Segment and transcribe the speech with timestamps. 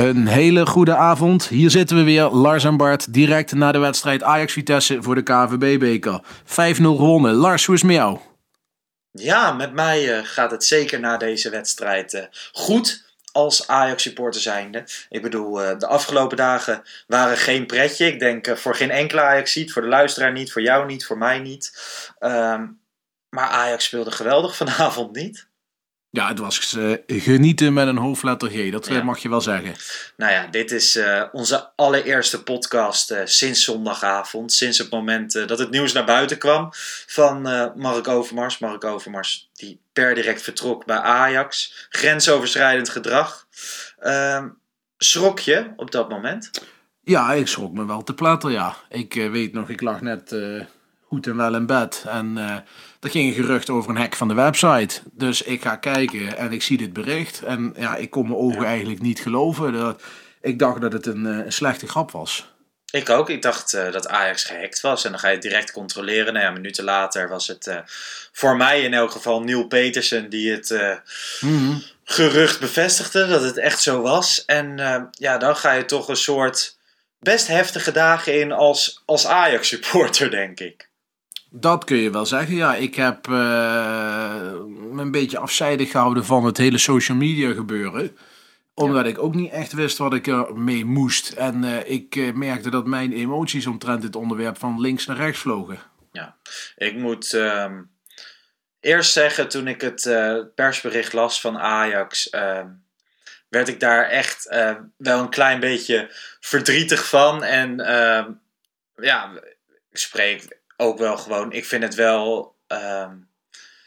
[0.00, 1.48] Een hele goede avond.
[1.48, 6.20] Hier zitten we weer, Lars en Bart, direct na de wedstrijd Ajax-Vitesse voor de KVB-beker.
[6.44, 7.34] 5-0 gewonnen.
[7.34, 8.18] Lars, hoe is het met jou?
[9.12, 14.84] Ja, met mij eh, gaat het zeker na deze wedstrijd eh, goed als Ajax-supporter zijnde.
[15.08, 18.06] Ik bedoel, eh, de afgelopen dagen waren geen pretje.
[18.06, 21.18] Ik denk voor geen enkele ajax ziet, voor de luisteraar niet, voor jou niet, voor
[21.18, 21.78] mij niet.
[22.18, 22.66] Ehm,
[23.28, 25.48] maar Ajax speelde geweldig vanavond niet.
[26.12, 29.02] Ja, het was eh, genieten met een hoofdletter G, dat eh, Ja.
[29.02, 29.74] mag je wel zeggen.
[30.16, 34.52] Nou ja, dit is eh, onze allereerste podcast sinds zondagavond.
[34.52, 36.68] Sinds het moment dat het nieuws naar buiten kwam
[37.06, 37.42] van
[37.76, 38.58] Mark Overmars.
[38.58, 41.74] Mark Overmars die per direct vertrok bij Ajax.
[41.88, 43.46] Grensoverschrijdend gedrag.
[43.98, 44.48] Ehm,
[44.98, 46.50] schrok je op dat moment?
[47.02, 48.76] Ja, ik schrok me wel te platter, ja.
[48.88, 50.34] Ik weet nog, ik lag net
[51.06, 52.64] goed en wel in bed en
[53.00, 55.00] er ging een gerucht over een hack van de website.
[55.12, 58.64] Dus ik ga kijken en ik zie dit bericht en ja, ik kon mijn ogen
[58.64, 59.72] eigenlijk niet geloven.
[59.72, 60.02] Dat,
[60.40, 62.50] ik dacht dat het een, eh, een slechte grap was.
[62.90, 63.30] Ik ook.
[63.30, 65.04] Ik dacht eh, dat Ajax gehackt was.
[65.04, 66.32] En dan ga je het direct controleren.
[66.32, 67.78] Nou ja, minuten later was het eh,
[68.32, 70.96] voor mij in elk geval Neil Petersen die het eh,
[72.04, 74.44] gerucht bevestigde dat het echt zo was.
[74.44, 74.76] En
[75.10, 76.76] ja, dan ga je toch een soort
[77.18, 80.89] best heftige dagen in als, als Ajax supporter, denk ik.
[81.52, 82.54] Dat kun je wel zeggen.
[82.54, 83.32] Ja, ik heb eh,
[84.68, 88.16] me een beetje afzijdig gehouden van het hele social media gebeuren.
[88.74, 91.30] Omdat ik ook niet echt wist wat ik er mee moest.
[91.30, 95.38] En eh, ik eh, merkte dat mijn emoties omtrent dit onderwerp van links naar rechts
[95.40, 95.78] vlogen.
[96.12, 96.36] Ja,
[96.76, 97.82] ik moet ehm,
[98.80, 100.02] eerst zeggen, toen ik het
[100.54, 102.66] persbericht las van Ajax, ehm,
[103.48, 104.48] werd ik daar echt
[104.96, 106.08] wel een klein beetje
[106.40, 107.44] verdrietig van.
[107.44, 108.30] En ehm,
[108.96, 109.30] ja,
[109.90, 112.54] ik spreek ook wel gewoon, ik vind het wel.
[112.66, 113.12] ehm,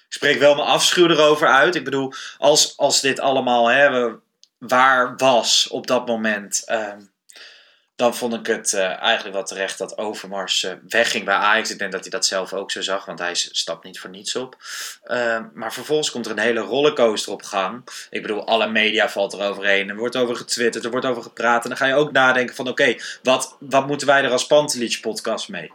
[0.07, 1.75] ik spreek wel mijn afschuw erover uit.
[1.75, 4.11] Ik bedoel, als, als dit allemaal hè,
[4.57, 6.63] waar was op dat moment.
[6.65, 6.99] ehm,
[7.95, 11.71] dan vond ik het eh, eigenlijk wel terecht dat Overmars eh, wegging bij Ajax.
[11.71, 14.35] Ik denk dat hij dat zelf ook zo zag, want hij stapt niet voor niets
[14.35, 14.57] op.
[15.03, 17.83] Eh, maar vervolgens komt er een hele rollercoaster op gang.
[18.09, 19.89] Ik bedoel, alle media valt er overheen.
[19.89, 21.63] Er wordt over getwitterd, er wordt over gepraat.
[21.63, 24.99] En dan ga je ook nadenken van, oké, wat, wat moeten wij er als Pantelich
[24.99, 25.71] podcast mee?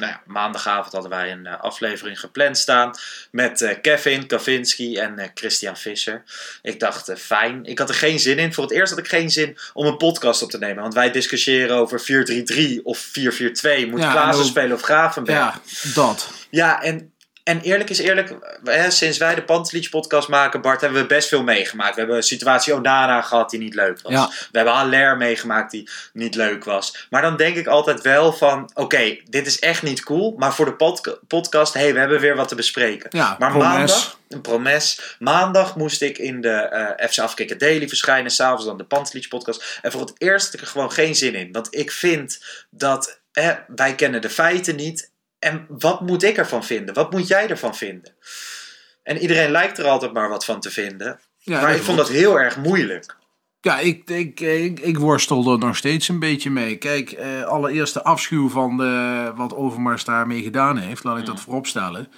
[0.00, 2.90] Nou ja, maandagavond hadden wij een eh, aflevering gepland staan
[3.30, 6.22] met eh, Kevin Kavinski en eh, Christian Visser.
[6.62, 7.64] Ik dacht, fijn.
[7.64, 8.54] Ik had er geen zin in.
[8.54, 10.82] Voor het eerst had ik geen zin om een podcast op te nemen.
[10.82, 13.12] Want wij discussiëren over 4-3-3 of 4-4-2.
[13.12, 15.38] Moet Ja, Klaassen spelen of Gravenberg?
[15.38, 15.60] Ja,
[15.94, 16.30] dat.
[16.50, 17.09] Ja, en,
[17.44, 18.34] en eerlijk is eerlijk,
[18.64, 21.92] hè, sinds wij de Pantelich podcast maken, Bart, hebben we best veel meegemaakt.
[21.94, 24.12] We hebben een situatie Onana gehad die niet leuk was.
[24.12, 24.26] Ja.
[24.28, 27.06] We hebben Haller meegemaakt die niet leuk was.
[27.10, 30.34] Maar dan denk ik altijd wel van, oké, dit is echt niet cool.
[30.38, 33.08] Maar voor de podca- podcast, hé, hey, we hebben weer wat te bespreken.
[33.10, 33.68] Ja, maar promes.
[33.68, 35.16] maandag, een promes.
[35.18, 38.30] Maandag moest ik in de eh FC Afkikken Daily verschijnen.
[38.30, 39.78] S'avonds dan de Pantelich podcast.
[39.82, 41.52] En voor het eerst had ik er gewoon geen zin in.
[41.52, 45.09] Want ik vind dat, hè, wij kennen de feiten niet.
[45.40, 46.94] En wat moet ik ervan vinden?
[46.94, 48.12] Wat moet jij ervan vinden?
[49.02, 51.20] En iedereen lijkt er altijd maar wat van te vinden.
[51.38, 53.16] Ja, maar ik vond dat heel erg moeilijk.
[53.60, 56.76] Ja, ik, ik, ik, ik worstel er nog steeds een beetje mee.
[56.76, 61.04] Kijk, eh, allereerst de afschuw van de, wat Overmars daarmee gedaan heeft.
[61.04, 62.08] Laat ik dat voorop stellen.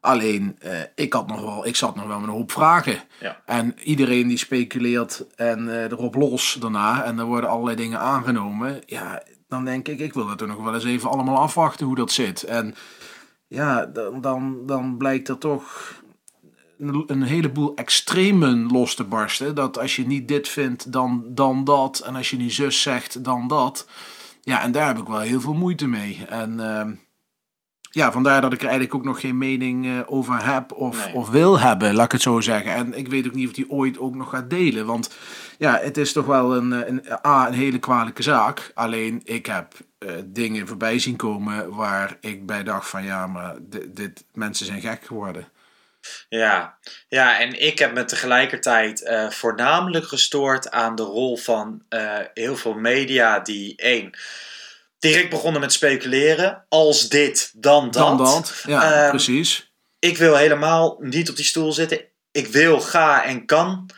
[0.00, 3.00] Alleen, eh, ik, had nog wel, ik zat nog wel met een hoop vragen.
[3.20, 3.40] Ja.
[3.46, 7.04] En iedereen die speculeert en eh, erop los daarna.
[7.04, 8.80] En er worden allerlei dingen aangenomen.
[8.86, 11.94] Ja, dan denk ik, ik wil het er nog wel eens even allemaal afwachten hoe
[11.94, 12.42] dat zit.
[12.42, 12.74] En
[13.46, 15.94] ja, dan, dan, dan blijkt er toch
[16.78, 19.54] een, een heleboel extremen los te barsten.
[19.54, 21.98] Dat als je niet dit vindt, dan, dan dat.
[21.98, 23.88] En als je niet zus zegt, dan dat.
[24.42, 26.24] Ja, en daar heb ik wel heel veel moeite mee.
[26.28, 26.92] En ehm,
[27.90, 31.14] ja, vandaar dat ik er eigenlijk ook nog geen mening eh, over heb of, Nee.
[31.14, 32.74] of wil hebben, laat ik het zo zeggen.
[32.74, 34.86] En ik weet ook niet of die ooit ook nog gaat delen.
[34.86, 35.10] Want
[35.58, 38.70] ja, het is toch wel een, een, A, een hele kwalijke zaak.
[38.74, 43.54] Alleen ik heb eh, dingen voorbij zien komen waar ik bij dacht van ja, maar
[43.60, 45.48] dit, dit mensen zijn gek geworden.
[46.28, 46.76] Ja.
[47.08, 51.82] ja, en ik heb me tegelijkertijd eh, voornamelijk gestoord aan de rol van
[52.34, 54.10] heel veel media die één
[55.00, 56.64] direct begonnen met speculeren.
[56.68, 57.92] Als dit, dan dat.
[57.92, 58.62] Dan dat.
[58.66, 59.72] Ja, Ehm, precies.
[59.98, 62.00] Ik wil helemaal niet op die stoel zitten.
[62.30, 63.90] Ik wil, ga en kan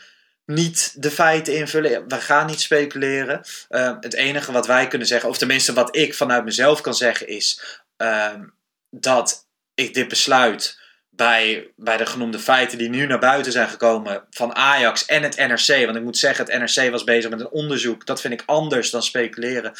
[0.46, 2.08] niet de feiten invullen.
[2.08, 3.42] We gaan niet speculeren.
[3.68, 7.28] Eh, het enige wat wij kunnen zeggen, of tenminste wat ik vanuit mezelf kan zeggen,
[7.28, 7.60] is
[7.96, 8.44] ehm,
[8.90, 10.80] dat ik dit besluit
[11.16, 15.36] bij, bij de genoemde feiten die nu naar buiten zijn gekomen van Ajax en het
[15.36, 15.84] NRC.
[15.84, 18.06] Want ik moet zeggen, het NRC was bezig met een onderzoek.
[18.06, 19.72] Dat vind ik anders dan speculeren.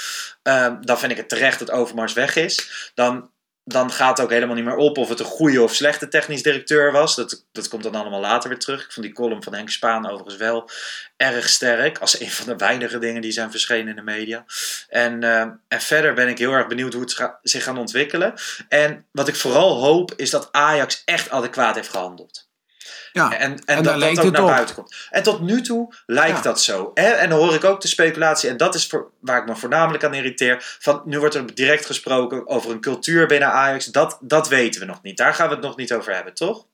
[0.42, 2.90] Ehm, dan vind ik het terecht dat Overmars weg is.
[2.94, 3.30] Dan
[3.64, 6.42] dan gaat het ook helemaal niet meer op of het een goede of slechte technisch
[6.42, 7.14] directeur was.
[7.14, 8.84] Dat, dat komt dan allemaal later weer terug.
[8.84, 10.70] Ik vond die column van Henk Spaan overigens wel
[11.16, 11.98] erg sterk.
[11.98, 14.44] Als een van de weinige dingen die zijn verschenen in de media.
[14.88, 18.34] En, eh, en verder ben ik heel erg benieuwd hoe het zich gaat ontwikkelen.
[18.68, 22.50] En wat ik vooral hoop is dat Ajax echt adequaat heeft gehandeld.
[23.12, 24.48] Ja, En, en, dat dat ook het naar op.
[24.48, 24.94] buiten komt.
[25.10, 26.42] En tot nu toe lijkt Ja.
[26.42, 26.90] dat zo.
[26.94, 27.08] Hè?
[27.08, 30.04] En dan hoor ik ook de speculatie, en dat is voor, waar ik me voornamelijk
[30.04, 30.76] aan irriteer.
[30.78, 33.86] Van nu wordt er direct gesproken over een cultuur binnen Ajax.
[33.86, 35.16] Dat, dat weten we nog niet.
[35.16, 36.66] Daar gaan we het nog niet over hebben, toch?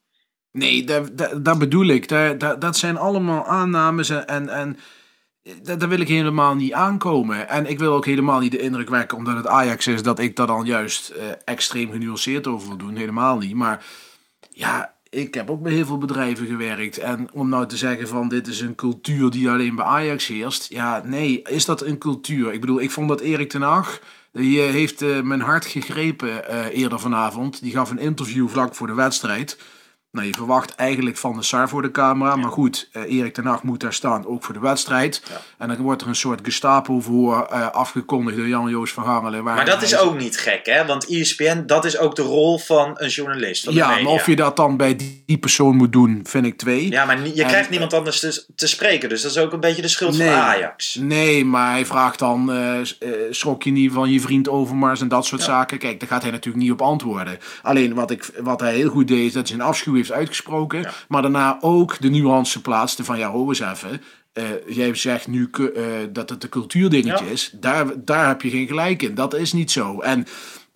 [0.53, 2.09] Nee, dat, dat, dat bedoel ik.
[2.09, 4.79] Dat, dat, zijn allemaal aannames en, en, en
[5.63, 7.49] daar, daar wil ik helemaal niet aankomen.
[7.49, 10.37] En ik wil ook helemaal niet de indruk wekken, omdat het Ajax is, dat ik
[10.37, 12.97] daar dan juist eh, extreem genuanceerd over wil doen.
[12.97, 13.55] Helemaal niet.
[13.55, 13.85] Maar
[14.51, 16.99] ja, ik heb ook bij heel veel bedrijven gewerkt.
[16.99, 20.67] En om nou te zeggen van dit is een cultuur die alleen bij Ajax heerst.
[20.69, 22.53] Ja, nee, is dat een cultuur?
[22.53, 24.01] Ik bedoel, ik vond dat Erik ten Hag,
[24.33, 27.61] die eh, heeft eh, mijn hart gegrepen eh, eerder vanavond.
[27.61, 29.59] Die gaf een interview vlak voor de wedstrijd.
[30.11, 32.37] Nou, je verwacht eigenlijk van de Sar voor de camera.
[32.37, 35.23] Maar goed, eh, Erik ten Hag moet daar staan, ook voor de wedstrijd.
[35.59, 39.45] En dan wordt er een soort Gestapo voor eh, afgekondigd door Jan-Joos van Gangelen.
[39.45, 40.87] Maar dat is ook niet gek, hè?
[40.87, 43.65] Want ESPN, dat is ook de rol van een journalist.
[43.65, 46.91] Van Ja, maar of je dat dan bij die, persoon moet doen, vind ik twee.
[46.91, 49.09] Ja, maar je En- krijgt niemand anders te, te spreken.
[49.09, 50.29] Dus dat is ook een beetje de schuld Nee.
[50.29, 50.95] van Ajax.
[50.95, 52.79] Nee, maar hij vraagt dan, eh,
[53.31, 55.79] schrok je niet van je vriend Overmars en dat soort zaken.
[55.79, 57.39] Kijk, daar gaat hij natuurlijk niet op antwoorden.
[57.63, 60.87] Alleen wat, ik, wat hij heel goed deed, is dat hij zijn afschuw heeft uitgesproken.
[61.09, 64.03] Maar daarna ook de nuance plaatste van, ja, hoor eens even.
[64.33, 67.31] eh, jij zegt nu eh, dat het een cultuurdingetje Ja.
[67.31, 67.51] is.
[67.55, 69.15] Daar, daar heb je geen gelijk in.
[69.15, 70.01] Dat is niet zo.
[70.01, 70.27] En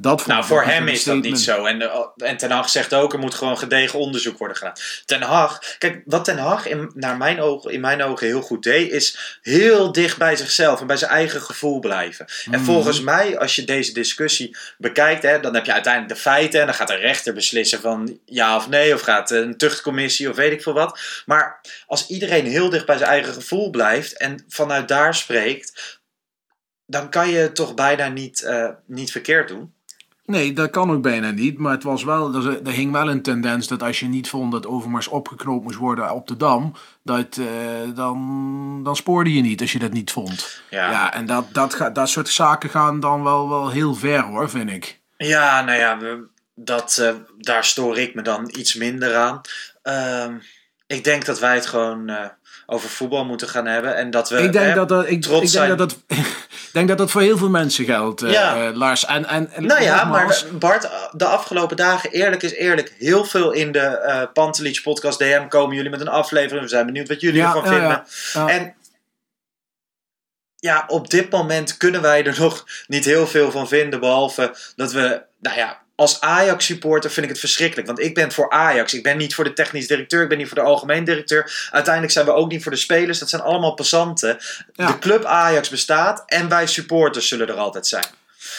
[0.02, 1.64] dat Nou, voor hem een is dat niet zo.
[1.64, 4.74] En, eh, en Ten Hag zegt ook, er moet gewoon gedegen onderzoek worden gedaan.
[5.04, 8.62] Ten Hag, kijk, wat Ten Hag in, naar mijn ogen, in mijn ogen heel goed
[8.62, 12.26] deed, is heel dicht bij zichzelf en bij zijn eigen gevoel blijven.
[12.44, 12.64] En Mhm.
[12.64, 16.66] volgens mij, als je deze discussie bekijkt, hè, dan heb je uiteindelijk de feiten en
[16.66, 20.52] dan gaat de rechter beslissen van ja of nee, of gaat een tuchtcommissie of weet
[20.52, 21.00] ik veel wat.
[21.26, 26.00] Maar als iedereen heel dicht bij zijn eigen gevoel blijft en vanuit daar spreekt,
[26.86, 29.74] dan kan je het toch bijna niet, eh, niet verkeerd doen.
[30.32, 31.58] Nee, dat kan ook bijna niet.
[31.58, 34.52] Maar het was wel, er, er hing wel een tendens dat als je niet vond
[34.52, 37.46] dat Overmars opgeknoopt moest worden op de Dam, dat, eh,
[37.94, 40.62] dan, dan spoorde je niet als je dat niet vond.
[40.70, 40.90] Ja.
[40.90, 44.70] Ja, en dat, dat, dat soort zaken gaan dan wel, wel heel ver hoor, vind
[44.70, 45.00] ik.
[45.16, 49.40] Ja, nou ja, we- dat, eh, daar stoor ik me dan iets minder aan.
[49.82, 50.34] Ehm,
[50.86, 52.26] ik denk dat wij het gewoon eh,
[52.72, 53.96] over voetbal moeten gaan hebben.
[53.96, 55.66] En dat we ik denk dat dat, ik, trots ik zijn.
[55.66, 56.18] denk dat dat,
[56.66, 58.68] ik denk dat dat voor heel veel mensen geldt, eh, Ja.
[58.68, 59.04] eh, Lars.
[59.04, 63.24] En, en, en Nou ja, nogmaals, maar Bart, de afgelopen dagen, eerlijk is eerlijk, heel
[63.24, 66.62] veel in de eh Pantelich podcast DM komen jullie met een aflevering.
[66.62, 68.48] We zijn benieuwd wat jullie Ja, ervan ja, vinden.
[68.48, 68.74] En
[70.56, 74.00] ja, op dit moment kunnen wij er nog niet heel veel van vinden.
[74.00, 77.86] Behalve dat we, nou ja, als Ajax-supporter vind ik het verschrikkelijk.
[77.86, 78.94] Want ik ben voor Ajax.
[78.94, 80.22] Ik ben niet voor de technisch directeur.
[80.22, 81.68] Ik ben niet voor de algemeen directeur.
[81.70, 83.18] Uiteindelijk zijn we ook niet voor de spelers.
[83.18, 84.38] Dat zijn allemaal passanten.
[84.74, 84.86] Ja.
[84.86, 86.22] De club Ajax bestaat.
[86.26, 88.04] En wij supporters zullen er altijd zijn.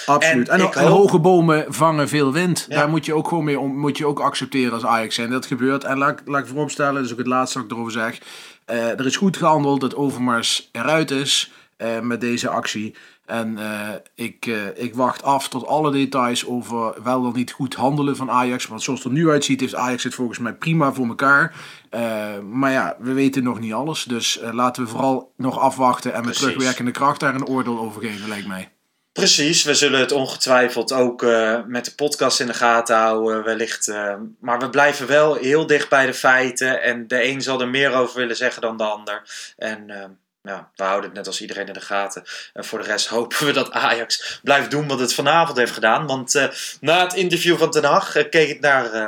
[0.06, 0.50] Absoluut.
[0.50, 2.66] En En, en hoop- hoge bomen vangen veel wind.
[2.70, 2.76] Ja.
[2.78, 5.30] Daar moet je ook gewoon mee om, moet je ook accepteren als Ajax zijn.
[5.30, 5.84] Dat gebeurt.
[5.84, 8.18] En laat, laat ik vooropstellen, dat is ook het laatste wat ik erover zeg.
[8.66, 12.96] Eh, er is goed gehandeld dat Overmars eruit is eh, met deze actie.
[13.26, 17.74] En eh, ik, eh, ik wacht af tot alle details over wel of niet goed
[17.74, 18.68] handelen van Ajax.
[18.68, 21.56] Want zoals het er nu uitziet, heeft Ajax het volgens mij prima voor elkaar.
[21.90, 24.04] Eh, maar ja, we weten nog niet alles.
[24.04, 26.44] Dus laten we vooral nog afwachten en met Precies.
[26.44, 28.72] terugwerkende kracht daar een oordeel over geven, lijkt mij.
[29.12, 31.22] Precies, we zullen het ongetwijfeld ook
[31.68, 33.94] met de podcast in de gaten houden, wellicht.
[34.40, 36.82] maar we blijven wel heel dicht bij de feiten.
[36.82, 39.22] En de een zal er meer over willen zeggen dan de ander.
[39.58, 42.24] En ja, we houden het net als iedereen in de gaten.
[42.54, 46.08] En voor de rest hopen we dat Ajax blijft doen wat het vanavond heeft gedaan.
[46.08, 46.48] Want uh,
[46.82, 49.08] na het interview van Ten Hag uh, keek ik naar uh,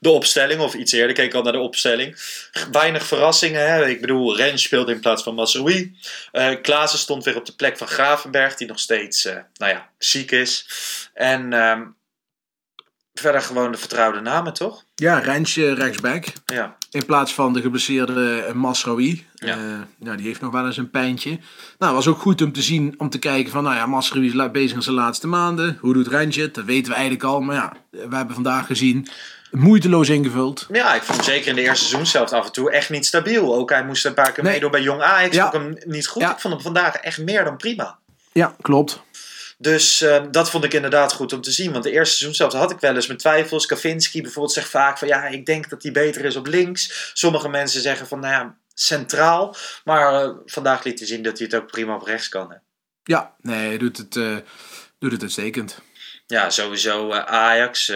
[0.00, 0.60] de opstelling.
[0.60, 2.16] Of iets eerder keek ik al naar de opstelling.
[2.72, 3.70] Weinig verrassingen.
[3.70, 3.86] Hè?
[3.86, 5.98] Ik bedoel, Rens speelde in plaats van Massoui.
[6.62, 8.54] Klaassen stond weer op de plek van Gravenberg.
[8.54, 9.24] Die nog steeds,
[9.54, 10.66] nou ja, ziek is.
[11.14, 11.82] En ehm,
[13.14, 14.84] verder gewoon de vertrouwde namen, toch?
[14.94, 16.24] Ja, Rensje rechtsback.
[16.46, 16.76] Ja.
[16.90, 19.26] In plaats van de geblesseerde Masraoui.
[19.34, 19.56] Ja.
[19.56, 19.62] Uh,
[19.98, 21.38] nou, die heeft nog wel eens een pijntje.
[21.78, 24.50] Nou, was ook goed om te zien, om te kijken van, nou ja, Masraoui is
[24.50, 25.78] bezig in zijn laatste maanden.
[25.80, 26.54] Hoe doet het?
[26.54, 27.40] Dat weten we eigenlijk al.
[27.40, 29.06] Maar ja, we hebben vandaag gezien,
[29.50, 30.66] moeiteloos ingevuld.
[30.72, 33.06] Ja, ik vond hem zeker in de eerste seizoen zelf af en toe echt niet
[33.06, 33.54] stabiel.
[33.54, 34.52] Ook hij moest een paar keer Nee.
[34.52, 35.36] meedoen bij Jong Ajax.
[35.36, 35.50] Ja.
[35.50, 36.22] Vond ik hem niet goed.
[36.22, 36.32] Ja.
[36.32, 37.98] Ik vond hem vandaag echt meer dan prima.
[38.32, 39.02] Ja, klopt.
[39.60, 41.72] Dus eh, dat vond ik inderdaad goed om te zien.
[41.72, 43.66] Want de eerste seizoen zelf had ik wel eens mijn twijfels.
[43.66, 47.10] Kavinski bijvoorbeeld zegt vaak van ja, ik denk dat hij beter is op links.
[47.14, 49.56] Sommige mensen zeggen van nou ja, centraal.
[49.84, 52.50] Maar eh, vandaag liet hij zien dat hij het ook prima op rechts kan.
[52.50, 52.56] Hè.
[53.02, 54.36] Ja, nee, hij doet het, eh,
[54.98, 55.78] doet het uitstekend.
[56.26, 57.92] Ja, sowieso eh, Ajax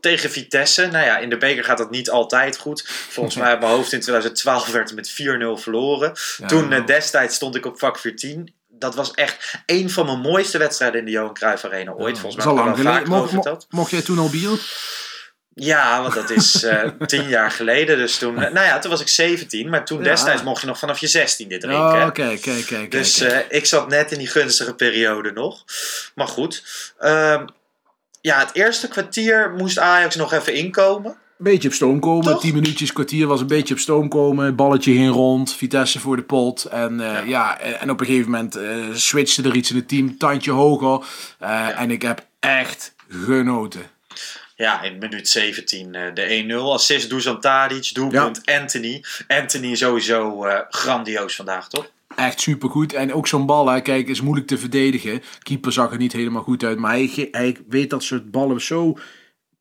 [0.00, 0.86] tegen Vitesse.
[0.86, 2.88] Nou ja, in de beker gaat dat niet altijd goed.
[2.88, 5.14] Volgens mij op mijn hoofd in 2012 werd met 4-0
[5.54, 6.12] verloren.
[6.36, 8.54] Ja, Toen destijds stond ik op vak 14.
[8.82, 12.14] Dat was echt een van mijn mooiste wedstrijden in de Johan Cruijff Arena ooit.
[12.14, 14.58] Ja, Volgens mij lang vaak Mocht, mocht jij toen al bier?
[15.54, 17.96] Ja, want dat is eh, tien jaar geleden.
[17.96, 19.68] Dus toen, nou ja, toen was ik 17.
[19.68, 20.04] Maar toen Ja.
[20.04, 21.84] destijds mocht je nog vanaf je 16 dit drinken.
[21.86, 22.12] Oh, hè.
[22.12, 22.90] kijk, kijk, kijk.
[22.90, 25.64] Dus eh, ik zat net in die gunstige periode nog.
[26.14, 26.64] Maar goed.
[26.98, 27.46] Ehm,
[28.20, 31.16] ja, het eerste kwartier moest Ajax nog even inkomen.
[31.42, 32.32] Beetje op stoom komen.
[32.32, 32.40] Toch?
[32.40, 34.56] 10 minuutjes, kwartier was een beetje op stoom komen.
[34.56, 35.54] Balletje ging rond.
[35.54, 36.64] Vitesse voor de pot.
[36.64, 37.58] En, eh, ja.
[37.58, 40.18] en, en op een gegeven moment eh switchte er iets in het team.
[40.18, 41.06] Tandje hoger.
[41.38, 43.82] Eh, En ik heb echt genoten.
[44.56, 46.72] Ja, in minuut 17 eh, de 1-0.
[46.72, 49.04] Assist Dusan Tadic, doelpunt Anthony.
[49.28, 51.90] Anthony sowieso grandioos vandaag, toch?
[52.16, 52.92] Echt supergoed.
[52.92, 55.22] En ook zo'n bal, hè, kijk, is moeilijk te verdedigen.
[55.42, 56.78] Keeper zag er niet helemaal goed uit.
[56.78, 58.98] Maar hij, hij weet dat soort ballen zo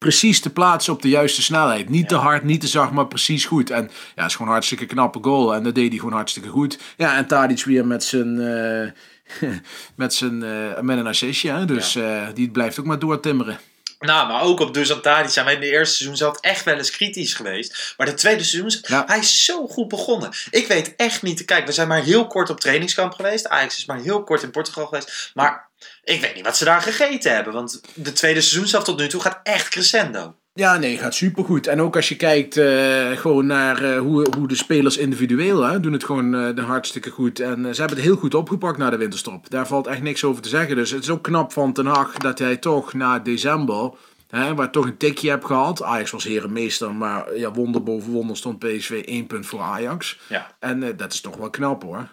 [0.05, 1.89] precies te plaatsen op de juiste snelheid.
[1.89, 3.70] Niet te hard, niet te zacht, maar precies goed.
[3.70, 5.55] En ja, het is gewoon een hartstikke knappe goal.
[5.55, 6.77] En dat deed hij gewoon hartstikke goed.
[6.98, 8.39] Ja, en Tadic weer met zijn...
[8.39, 9.50] eh,
[9.96, 11.51] met, zijn eh, met een assistje.
[11.51, 11.65] Hè?
[11.65, 13.60] Dus eh, die blijft ook maar doortimmeren.
[14.00, 16.75] Nou, maar ook op Dusan Tadic zijn wij in de eerste seizoen zelf echt wel
[16.77, 17.93] eens kritisch geweest.
[17.98, 19.03] Maar de tweede seizoen, Ja.
[19.08, 20.29] hij is zo goed begonnen.
[20.50, 23.48] Ik weet echt niet, kijk, we zijn maar heel kort op trainingskamp geweest.
[23.48, 25.31] Ajax is maar heel kort in Portugal geweest.
[25.34, 25.70] Maar
[26.03, 27.53] ik weet niet wat ze daar gegeten hebben.
[27.53, 30.35] Want de tweede seizoen zelf tot nu toe gaat echt crescendo.
[30.53, 31.67] Ja, nee, gaat supergoed.
[31.67, 35.79] En ook als je kijkt eh, gewoon naar eh, hoe, hoe de spelers individueel hè,
[35.79, 37.39] doen het gewoon eh, de hartstikke goed.
[37.39, 39.50] En ze hebben het heel goed opgepakt na de winterstop.
[39.50, 40.75] Daar valt echt niks over te zeggen.
[40.75, 43.91] Dus het is ook knap van Ten Hag dat hij toch na december,
[44.27, 45.83] hè, waar toch een tikje hebt gehad.
[45.83, 50.19] Ajax was herenmeester, maar ja, wonder boven wonder stond PSV één punt voor Ajax.
[50.29, 50.55] Ja.
[50.59, 52.07] En dat is toch wel knap hoor.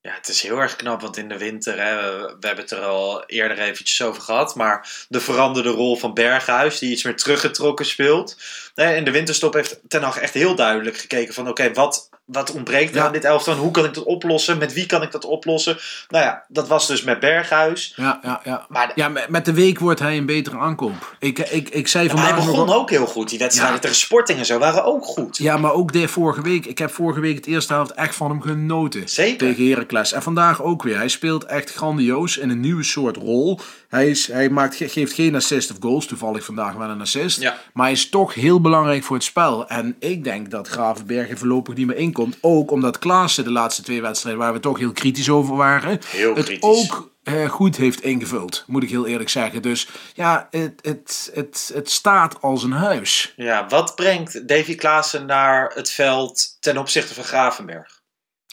[0.00, 2.84] Ja, het is heel erg knap, want in de winter, hè, we hebben het er
[2.84, 7.86] al eerder eventjes over gehad, maar de veranderde rol van Berghuis, die iets meer teruggetrokken
[7.86, 8.36] speelt.
[8.74, 12.90] In de winterstop heeft Ten Hag echt heel duidelijk gekeken van, oké, wat, wat ontbreekt
[12.90, 13.06] er Ja.
[13.06, 14.58] aan dit elftal hoe kan ik dat oplossen?
[14.58, 15.78] Met wie kan ik dat oplossen?
[16.08, 17.92] Nou ja, dat was dus met Berghuis.
[17.96, 18.66] Ja, ja, ja.
[18.68, 21.16] Maar, Ja, met, de week wordt hij een betere aankoop.
[21.18, 23.28] Ik, ik, ik zei maar vandaag hij nog begon ook heel goed.
[23.28, 23.80] Die wedstrijden Ja.
[23.80, 25.36] tegen Sporting en zo waren ook goed.
[25.36, 26.66] Ja, maar ook de vorige week.
[26.66, 29.08] Ik heb vorige week het eerste helft echt van hem genoten.
[29.08, 29.38] Zeker.
[29.38, 30.12] Tegen Heracles.
[30.12, 30.96] En vandaag ook weer.
[30.96, 33.60] Hij speelt echt grandioos in een nieuwe soort rol.
[33.88, 36.06] Hij, is, hij maakt, ge- geeft geen assist of goals.
[36.06, 37.40] Toevallig vandaag wel een assist.
[37.40, 37.58] Ja.
[37.72, 39.68] Maar hij is toch heel belangrijk voor het spel.
[39.68, 42.36] En ik denk dat Gravenberg er voorlopig niet meer inkomt.
[42.40, 46.34] Ook omdat Klaassen de laatste twee wedstrijden, waar we toch heel kritisch over waren, Heel
[46.34, 46.62] het kritisch.
[46.68, 48.64] ook eh, goed heeft ingevuld.
[48.66, 49.62] Moet ik heel eerlijk zeggen.
[49.62, 53.32] Dus ja, het, het, het, het staat als een huis.
[53.36, 57.97] Ja, wat brengt Davy Klaassen naar het veld ten opzichte van Gravenberg?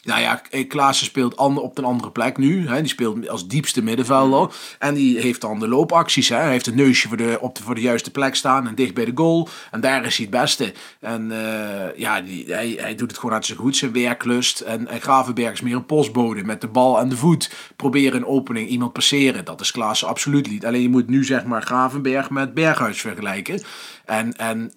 [0.06, 2.68] Nou ja, eh, Klaassen speelt ander, op een andere plek nu.
[2.68, 2.80] Hè.
[2.80, 4.54] Die speelt als diepste middenvelder.
[4.78, 6.28] En die heeft dan de loopacties.
[6.28, 6.36] Hè.
[6.36, 8.94] Hij heeft een neusje voor de, op de, voor de juiste plek staan en dicht
[8.94, 9.48] bij de goal.
[9.70, 10.72] En daar is hij het beste.
[11.00, 13.76] En eh, ja, die, hij, hij doet het gewoon hartstikke goed.
[13.76, 14.60] Zijn werklust.
[14.60, 17.50] En, en Gravenberg is meer een postbode met de bal aan de voet.
[17.76, 19.44] Proberen een opening, iemand passeren.
[19.44, 20.66] Dat is Klaassen absoluut niet.
[20.66, 23.62] Alleen je moet nu zeg maar Gravenberg met Berghuis vergelijken.
[24.04, 24.72] En, en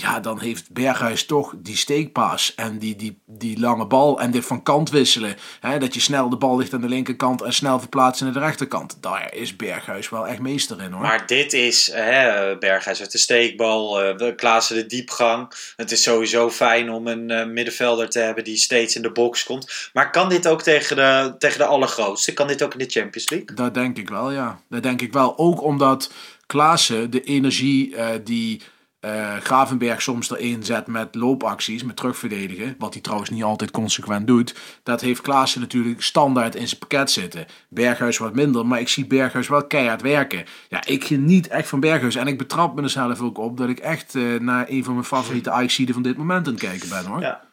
[0.00, 4.46] ja, dan heeft Berghuis toch die steekpaas en die, die, die lange bal en dit
[4.46, 5.36] van kant wisselen.
[5.60, 8.40] Hè, dat je snel de bal ligt aan de linkerkant en snel verplaatsen naar de
[8.40, 8.96] rechterkant.
[9.00, 11.02] Daar is Berghuis wel echt meester in hoor.
[11.02, 15.52] Maar dit is, hè, Berghuis heeft de steekbal, eh, we Klaassen de diepgang.
[15.76, 19.44] Het is sowieso fijn om een eh, middenvelder te hebben die steeds in de box
[19.44, 19.90] komt.
[19.92, 22.32] Maar kan dit ook tegen de, tegen de allergrootste?
[22.32, 23.54] Kan dit ook in de Champions League?
[23.54, 24.60] Dat denk ik wel, ja.
[24.68, 25.38] Dat denk ik wel.
[25.38, 26.10] Ook omdat
[26.46, 28.60] Klaassen de energie eh, die
[29.00, 32.74] eh, Gravenberg soms erin zet met loopacties, met terugverdedigen.
[32.78, 34.54] Wat hij trouwens niet altijd consequent doet.
[34.82, 37.46] Dat heeft Klaassen natuurlijk standaard in zijn pakket zitten.
[37.68, 40.44] Berghuis wat minder, maar ik zie Berghuis wel keihard werken.
[40.68, 42.14] Ja, ik geniet echt van Berghuis.
[42.14, 44.92] En ik betrap me er zelf ook op dat ik echt eh, naar een van
[44.92, 47.20] mijn favoriete ajax van dit moment aan het kijken ben hoor.
[47.20, 47.47] Ja.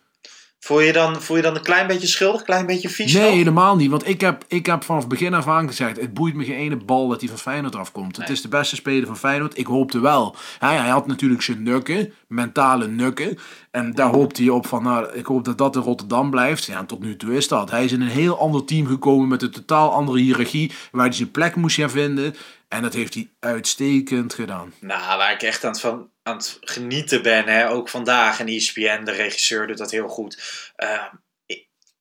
[0.65, 3.13] Voel je, dan, voel je dan een klein beetje schuldig, een klein beetje vies?
[3.13, 3.89] Nee, helemaal niet.
[3.89, 6.01] Want ik heb, ik heb vanaf het begin af aan gezegd...
[6.01, 8.17] het boeit me geen ene bal dat hij van Feyenoord afkomt.
[8.17, 9.57] Het is de beste speler van Feyenoord.
[9.57, 10.35] Ik hoopte wel.
[10.59, 12.13] Hij, hij had natuurlijk zijn nukken.
[12.27, 13.37] Mentale nukken.
[13.71, 14.83] En daar hoopte hij op van...
[14.83, 16.65] Nou, ik hoop dat dat in Rotterdam blijft.
[16.65, 17.71] Ja, tot nu toe is dat.
[17.71, 19.27] Hij is in een heel ander team gekomen...
[19.27, 20.71] met een totaal andere hiërarchie...
[20.91, 22.35] waar hij zijn plek moest gaan vinden.
[22.67, 24.73] En dat heeft hij uitstekend gedaan.
[24.79, 28.39] Nou, waar ik echt aan het, van, aan het genieten ben, hè, ook vandaag.
[28.39, 30.37] En ESPN, de regisseur, doet dat heel goed.
[30.77, 31.03] Uh,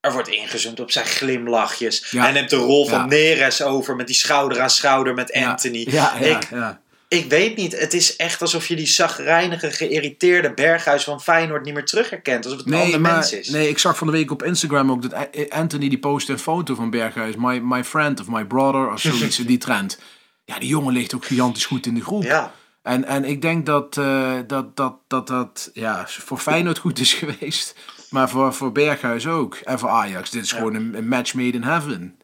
[0.01, 2.11] er wordt ingezoomd op zijn glimlachjes.
[2.11, 2.23] Ja.
[2.23, 3.07] Hij neemt de rol van Ja.
[3.07, 5.87] Neres over met die schouder aan schouder met Anthony.
[5.91, 6.79] Ja, ja, ik,
[7.09, 11.75] ik weet niet, het is echt alsof je die zagrijnige, geïrriteerde Berghuis van Feyenoord niet
[11.75, 12.45] meer terug herkent.
[12.45, 13.49] Alsof het een ander maar, mens is.
[13.49, 16.75] nee, ik zag van de week op Instagram ook dat Anthony die postte een foto
[16.75, 17.35] van Berghuis.
[17.37, 19.99] My, my friend of my brother of zoiets in die trend.
[20.45, 22.23] Ja, die jongen ligt ook gigantisch goed in de groep.
[22.23, 22.55] Ja.
[22.85, 27.13] En, en ik denk dat, eh, dat, dat, dat dat ja, voor Feyenoord goed is
[27.23, 27.75] geweest.
[28.11, 29.55] Maar voor, voor Berghuis ook.
[29.55, 30.31] En voor Ajax.
[30.31, 32.19] Dit is gewoon een, een match made in heaven.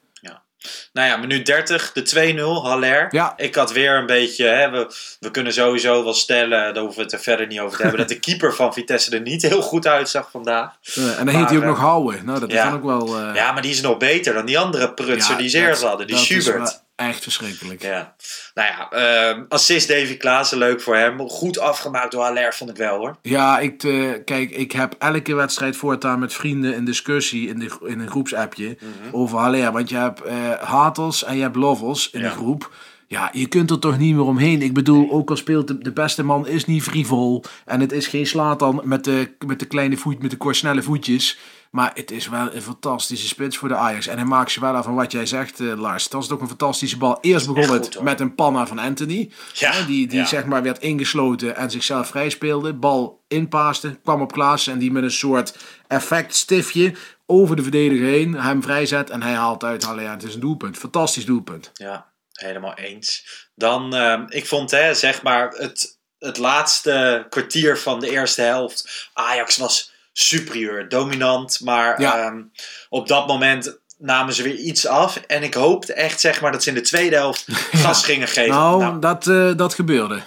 [0.92, 3.06] Nou ja, minuut 30, de 2-0, Haller.
[3.10, 3.32] Ja.
[3.36, 7.02] Ik had weer een beetje, hè, we, we kunnen sowieso wel stellen, daar hoeven we
[7.02, 9.62] het er verder niet over te hebben, dat de keeper van Vitesse er niet heel
[9.62, 10.72] goed uitzag vandaag.
[10.94, 12.24] En dan heet hij ook Maar, nog houden.
[12.24, 12.56] Nou, dat ja.
[12.64, 13.16] is dan ook wel...
[13.18, 15.82] eh, Ja, maar die is nog beter dan die andere prutser ja, die ze eerst
[15.82, 16.84] hadden, die Schubert.
[17.00, 17.82] Echt verschrikkelijk.
[17.82, 18.14] Ja.
[18.54, 21.28] Nou ja, ehm, assist Davy Klaassen, leuk voor hem.
[21.28, 23.16] Goed afgemaakt door Haller, vond ik wel hoor.
[23.22, 27.78] Ja, ik, eh, kijk, ik heb elke wedstrijd voortaan met vrienden een discussie in, de,
[27.86, 29.14] in een groepsappje Mhm.
[29.14, 29.72] over Haller.
[29.72, 30.20] Want je hebt
[30.60, 32.28] haters en je hebt lovers in Ja.
[32.28, 32.70] de groep.
[33.12, 34.62] Ja, je kunt er toch niet meer omheen.
[34.62, 37.44] Ik bedoel, ook al speelt de, de beste man is niet frivol.
[37.64, 40.82] En het is geen Slatan met de, met de kleine voet, met de kort snelle
[40.82, 41.38] voetjes.
[41.70, 44.06] Maar het is wel een fantastische spits voor de Ajax.
[44.06, 46.08] En hij maakt ze wel af van wat jij zegt, eh, Lars.
[46.08, 47.18] Dat is ook een fantastische bal.
[47.20, 48.04] Eerst begon goed, het hoor.
[48.04, 49.30] met een panna van Anthony.
[49.52, 50.26] Ja, Hè, die die ja.
[50.26, 52.74] zeg maar werd ingesloten en zichzelf vrij speelde.
[52.74, 56.94] Bal inpaaste, kwam op Klaassen en die met een soort effectstiftje
[57.26, 59.10] over de verdediger heen hem vrijzet.
[59.10, 59.84] En hij haalt uit.
[59.86, 60.78] Allee, ja, het is een doelpunt.
[60.78, 61.70] Fantastisch doelpunt.
[61.72, 62.09] Ja,
[62.40, 63.26] helemaal eens.
[63.54, 69.08] Dan, ehm, ik vond hè, zeg maar het, het laatste kwartier van de eerste helft.
[69.12, 71.60] Ajax was superieur, dominant.
[71.60, 72.24] Maar Ja.
[72.24, 72.42] ehm,
[72.88, 75.16] op dat moment namen ze weer iets af.
[75.26, 77.44] En ik hoopte echt zeg maar, dat ze in de tweede helft
[77.82, 78.50] gas gingen geven.
[78.54, 80.22] Nou, Nou, Dat, eh, dat gebeurde.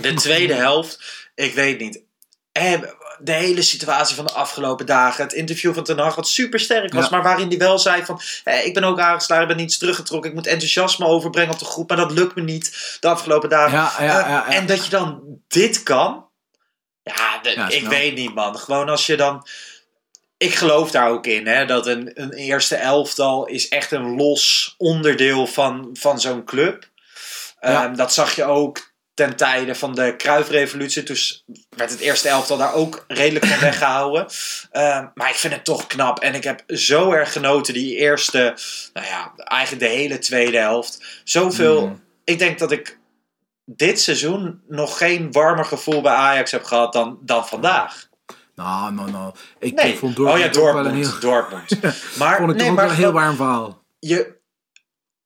[0.00, 0.98] de tweede helft,
[1.34, 2.00] ik weet niet.
[2.52, 2.82] Eh,
[3.24, 5.24] de hele situatie van de afgelopen dagen.
[5.24, 7.04] Het interview van Ten Hag, wat super sterk was.
[7.04, 7.10] Ja.
[7.10, 8.20] Maar waarin hij wel zei van...
[8.44, 10.30] Eh, ik ben ook aangeslagen, ik ben niets teruggetrokken.
[10.30, 11.88] Ik moet enthousiasme overbrengen op de groep.
[11.88, 13.78] Maar dat lukt me niet de afgelopen dagen.
[13.78, 14.56] Ja, ja, Eh.
[14.56, 16.26] En dat je dan dit kan.
[17.02, 18.58] Ja, de- ik weet niet man.
[18.58, 19.46] Gewoon als je dan...
[20.36, 21.46] Ik geloof daar ook in.
[21.46, 26.88] Hè, dat een, een eerste elftal is echt een los onderdeel van, van zo'n club.
[27.60, 27.84] Ja.
[27.84, 31.02] Ehm, dat zag je ook ten tijde van de Kruifrevolutie.
[31.02, 31.16] Toen
[31.76, 34.26] werd het eerste elftal daar ook redelijk van weggehouden.
[34.70, 36.18] Ehm, maar ik vind het toch knap.
[36.20, 38.56] En ik heb zo erg genoten die eerste,
[38.92, 41.20] nou ja, eigenlijk de hele tweede helft.
[41.24, 41.86] Zoveel.
[41.86, 42.02] Mm.
[42.24, 42.98] Ik denk dat ik
[43.64, 48.08] dit seizoen nog geen warmer gevoel bij Ajax heb gehad dan, dan vandaag.
[48.54, 49.34] Nou, nou, nou.
[49.58, 49.92] Ik, Nee.
[49.92, 51.70] ik vond oh ja, Dortmund een Dortmund.
[51.70, 51.96] heel, Dortmund.
[52.18, 53.82] Maar, vond ik nee, toch ook maar wel een heel warm verhaal.
[53.98, 54.36] je,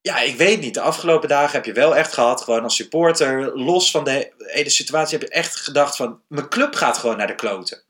[0.09, 0.75] ja, ik weet niet.
[0.75, 4.71] De afgelopen dagen heb je wel echt gehad, gewoon als supporter, los van de hele
[4.71, 7.83] situatie, heb je echt gedacht van, mijn club gaat gewoon naar de kloten.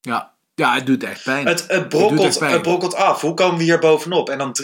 [0.00, 0.32] Ja.
[0.54, 1.46] ja, het doet echt pijn.
[1.46, 2.52] Het, het, brokkelt, pijn.
[2.52, 3.20] het brokkelt af.
[3.20, 4.30] Hoe komen we hier bovenop?
[4.30, 4.56] En dan,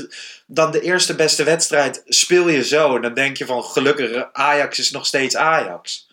[0.47, 2.97] dan de eerste beste wedstrijd speel je zo.
[2.97, 6.09] En dan denk je van, gelukkig, Ajax is nog steeds Ajax.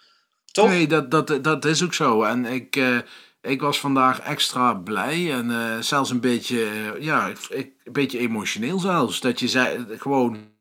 [0.51, 0.69] Toch?
[0.69, 2.23] Nee, dat, dat, dat is ook zo.
[2.23, 2.97] En ik, eh,
[3.41, 8.19] ik was vandaag extra blij en eh, zelfs een beetje, eh, ja, ik, een beetje
[8.19, 9.19] emotioneel zelfs.
[9.19, 10.55] Dat je zei, gewoon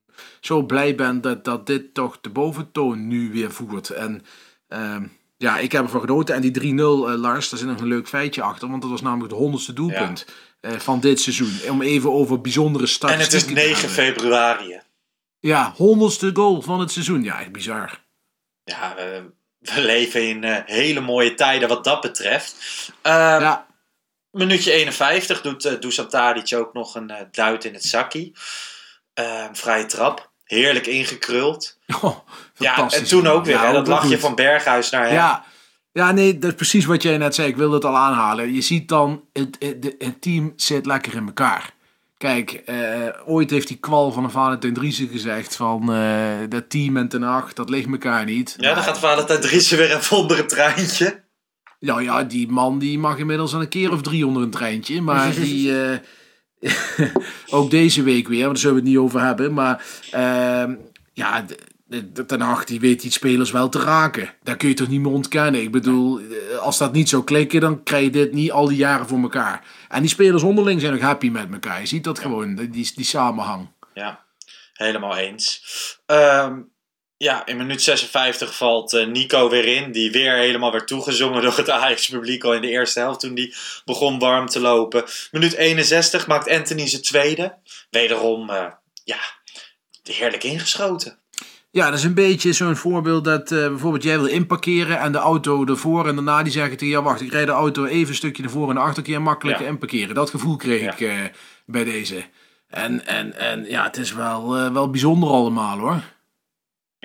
[0.46, 3.90] zo blij bent dat, dat dit toch de boventoon nu weer voert.
[3.90, 4.24] En
[4.68, 5.06] ehm,
[5.36, 6.34] ja, ik heb ervan genoten.
[6.34, 8.68] En die 3-0, eh, Lars, daar zit nog een leuk feitje achter.
[8.68, 10.26] Want dat was namelijk het honderdste doelpunt
[10.60, 11.70] eh, van dit seizoen.
[11.70, 14.14] Om even over bijzondere en het statistieken is te 9 hebben.
[14.14, 14.72] februari.
[14.72, 14.78] hè.
[15.40, 17.22] Ja, honderdste goal van het seizoen.
[17.22, 18.04] Ja, echt bizar.
[18.64, 22.56] Ja, we, we leven in eh, hele mooie tijden wat dat betreft.
[23.02, 23.66] Ehm, Ja,
[24.36, 28.32] Minuutje 51 doet uh, Dusan Tadic ook nog een eh, duit in het zakkie.
[29.14, 30.32] Ehm, vrije trap.
[30.46, 31.78] Heerlijk ingekruld.
[32.02, 32.16] oh,
[32.56, 33.54] Ja, en toen ook weer.
[33.54, 34.18] Ja, hè, dat lachje goed.
[34.20, 35.14] van Berghuis naar hem.
[35.14, 35.44] Ja,
[35.92, 37.48] ja, nee, dat is precies wat jij net zei.
[37.48, 38.54] Ik wilde het al aanhalen.
[38.54, 41.74] Je ziet dan, het, het, de- het team zit lekker in elkaar.
[42.18, 42.76] Kijk, eh,
[43.26, 47.22] ooit heeft die kwal van een Valentijn Driessen gezegd van eh, dat team en Ten
[47.22, 48.54] Hag, dat ligt elkaar niet.
[48.56, 51.24] Ja, dan Nou, gaat Valentijn Driessen weer even onder het treintje.
[51.78, 55.00] Ja, ja, die man die mag inmiddels al een keer of drie onder een treintje.
[55.02, 55.82] Maar die...
[55.84, 55.98] eh,
[57.50, 59.52] ook deze week weer, want daar zullen we het niet over hebben.
[59.52, 60.74] Maar ehm,
[61.12, 61.44] ja,
[62.26, 64.34] Ten Hag die weet die spelers wel te raken.
[64.42, 65.62] Daar kun je toch niet meer ontkennen.
[65.62, 68.76] Ik bedoel, eh, als dat niet zou klikken, dan krijg je dit niet al die
[68.76, 69.64] jaren voor elkaar.
[69.88, 71.80] En die spelers onderling zijn ook happy met elkaar.
[71.80, 73.68] Je ziet dat gewoon, die, die samenhang.
[73.94, 74.24] Ja,
[74.72, 75.62] helemaal eens.
[76.06, 76.60] Ehm,
[77.18, 79.92] ja, in minuut 56 valt eh, Nico weer in.
[79.92, 83.54] Die weer helemaal werd toegezongen door het Ajax-publiek al in de eerste helft toen die
[83.84, 85.04] begon warm te lopen.
[85.30, 87.54] Minuut 61 maakt Anthony zijn tweede.
[87.90, 88.64] Wederom, eh,
[89.04, 89.18] ja,
[90.02, 91.18] heerlijk ingeschoten.
[91.70, 95.18] Ja, dat is een beetje zo'n voorbeeld dat eh, bijvoorbeeld jij wil inparkeren en de
[95.18, 98.14] auto ervoor en daarna die zeggen tegen jou, wacht, ik rijd de auto even een
[98.14, 99.66] stukje ervoor en de achterkeer makkelijk Ja.
[99.66, 100.14] inparkeren.
[100.14, 101.14] Dat gevoel kreeg Ja.
[101.16, 101.32] ik
[101.66, 102.24] bij deze.
[102.68, 106.02] En, en, en ja, het is wel, wel bijzonder allemaal hoor.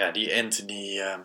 [0.01, 1.15] Ja, die Anthony eh,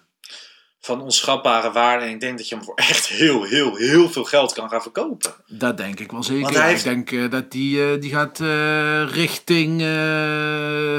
[0.80, 2.04] van onschatbare waarde.
[2.04, 4.82] En ik denk dat je hem voor echt heel, heel, heel veel geld kan gaan
[4.82, 5.34] verkopen.
[5.46, 6.42] Dat denk ik wel zeker.
[6.42, 9.80] Want hij heeft- Ik denk eh, dat die, eh, die gaat eh, richting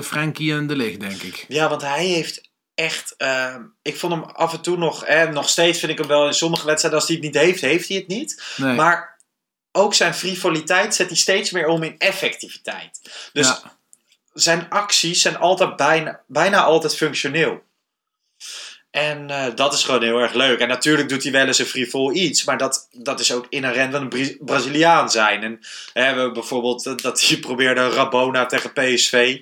[0.04, 1.46] Frankie en de Ligt, denk ik.
[1.48, 3.14] Ja, want hij heeft echt.
[3.18, 5.06] ehm, ik vond hem af en toe nog.
[5.06, 7.00] Eh, nog steeds vind ik hem wel in sommige wedstrijden.
[7.00, 8.44] Als hij het niet heeft, heeft hij het niet.
[8.58, 8.76] Nee.
[8.76, 9.20] Maar
[9.72, 13.00] ook zijn frivoliteit zet hij steeds meer om in effectiviteit.
[13.34, 13.78] Dus Ja.
[14.34, 17.64] zijn acties zijn altijd bijna, bijna altijd functioneel.
[18.98, 20.60] En eh, dat is gewoon heel erg leuk.
[20.60, 22.44] En natuurlijk doet hij wel eens een frivol iets.
[22.44, 25.44] Maar dat, dat is ook inherent van een Bra- Braziliaan zijn.
[25.44, 25.60] En
[25.94, 29.40] hè, we hebben bijvoorbeeld dat hij probeerde Rabona tegen PSV.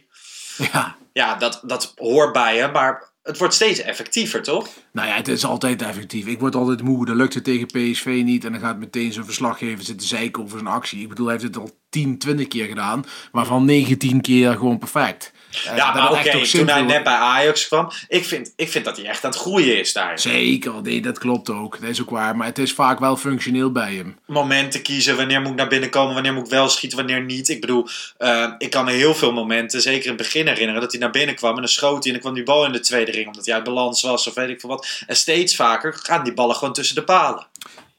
[0.73, 0.95] ja.
[1.13, 2.71] Ja, dat, dat hoort bij hem.
[2.71, 4.67] Maar het wordt steeds effectiever, toch?
[4.91, 6.25] Nou ja, het is altijd effectief.
[6.25, 7.05] Ik word altijd moe.
[7.05, 8.45] Dan lukt het tegen PSV niet.
[8.45, 11.01] En dan gaat meteen zo'n verslaggever zitten zeiken over zijn actie.
[11.01, 13.05] Ik bedoel, hij heeft het al 10, 20 keer gedaan.
[13.31, 15.31] Waarvan 19 keer gewoon perfect.
[15.69, 17.91] Eh, Ja, maar oké, toen hij net bij Ajax kwam.
[18.07, 20.19] Ik vind, ik vind dat hij echt aan het groeien is daar.
[20.19, 21.81] Zeker, nee, dat klopt ook.
[21.81, 22.35] Dat is ook waar.
[22.35, 24.17] Maar het is vaak wel functioneel bij hem.
[24.25, 25.15] momenten kiezen.
[25.17, 26.13] Wanneer moet ik naar binnen komen?
[26.13, 26.97] Wanneer moet ik wel schieten?
[26.97, 27.49] Wanneer niet?
[27.49, 27.87] Ik bedoel,
[28.17, 31.11] eh, ik kan me heel veel momenten, zeker in het begin herinneren, dat hij naar
[31.11, 33.27] binnen kwam en dan schoot hij en dan kwam die bal in de tweede ring
[33.27, 34.87] omdat hij uit balans was of weet ik veel wat.
[35.07, 37.47] En steeds vaker gaan die ballen gewoon tussen de palen.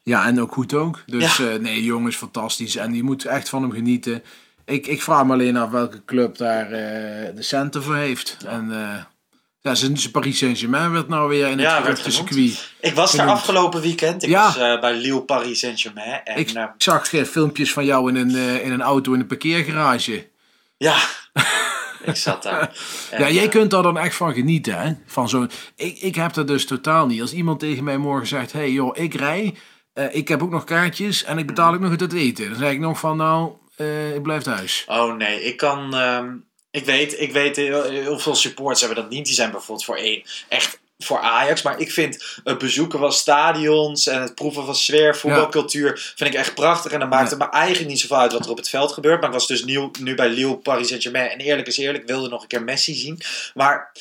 [0.03, 1.03] Ja, en ook goed ook.
[1.05, 1.47] Dus Ja.
[1.49, 2.75] eh, nee, jongen is fantastisch.
[2.75, 4.23] En je moet echt van hem genieten.
[4.67, 8.37] Ik, ik vraag me alleen af welke club daar eh, de centen voor heeft.
[8.47, 9.03] En eh
[9.61, 12.71] ja, zijn Paris Saint-Germain werd nou weer in het Ja, circuit.
[12.79, 13.37] Ik was daar Genoemd.
[13.39, 14.23] afgelopen weekend.
[14.23, 14.45] Ik Ja.
[14.45, 16.23] was eh, bij Lille Paris Saint-Germain.
[16.23, 20.27] En Ik zag eh, filmpjes van jou in een, in een auto in een parkeergarage.
[20.77, 20.97] ja,
[22.03, 22.77] ik zat daar.
[23.11, 24.93] En, ja, jij kunt daar dan echt van genieten, hè?
[25.05, 25.49] Van zo'n...
[25.75, 27.21] Ik, ik heb dat dus totaal niet.
[27.21, 28.51] Als iemand tegen mij morgen zegt...
[28.51, 29.55] hey, joh, ik rij.
[30.11, 32.49] ik heb ook nog kaartjes en ik betaal ook nog het eten.
[32.49, 34.83] Dan zeg ik nog van, nou, eh, ik blijf thuis.
[34.87, 35.95] Oh nee, ik kan.
[35.95, 36.35] ehm,
[36.71, 39.25] ik weet, ik weet heel, heel veel supporters hebben dat niet.
[39.25, 41.61] Die zijn bijvoorbeeld voor één echt voor Ajax.
[41.61, 46.39] Maar ik vind het bezoeken van stadions en het proeven van sfeer, voetbalcultuur, vind ik
[46.39, 46.91] echt prachtig.
[46.91, 49.19] En dan maakt het me eigenlijk niet zoveel uit wat er op het veld gebeurt.
[49.19, 51.29] Maar ik was dus nieuw, nu bij Lille, Paris Saint-Germain.
[51.29, 53.21] En eerlijk is eerlijk, ik wilde nog een keer Messi zien.
[53.53, 53.91] Maar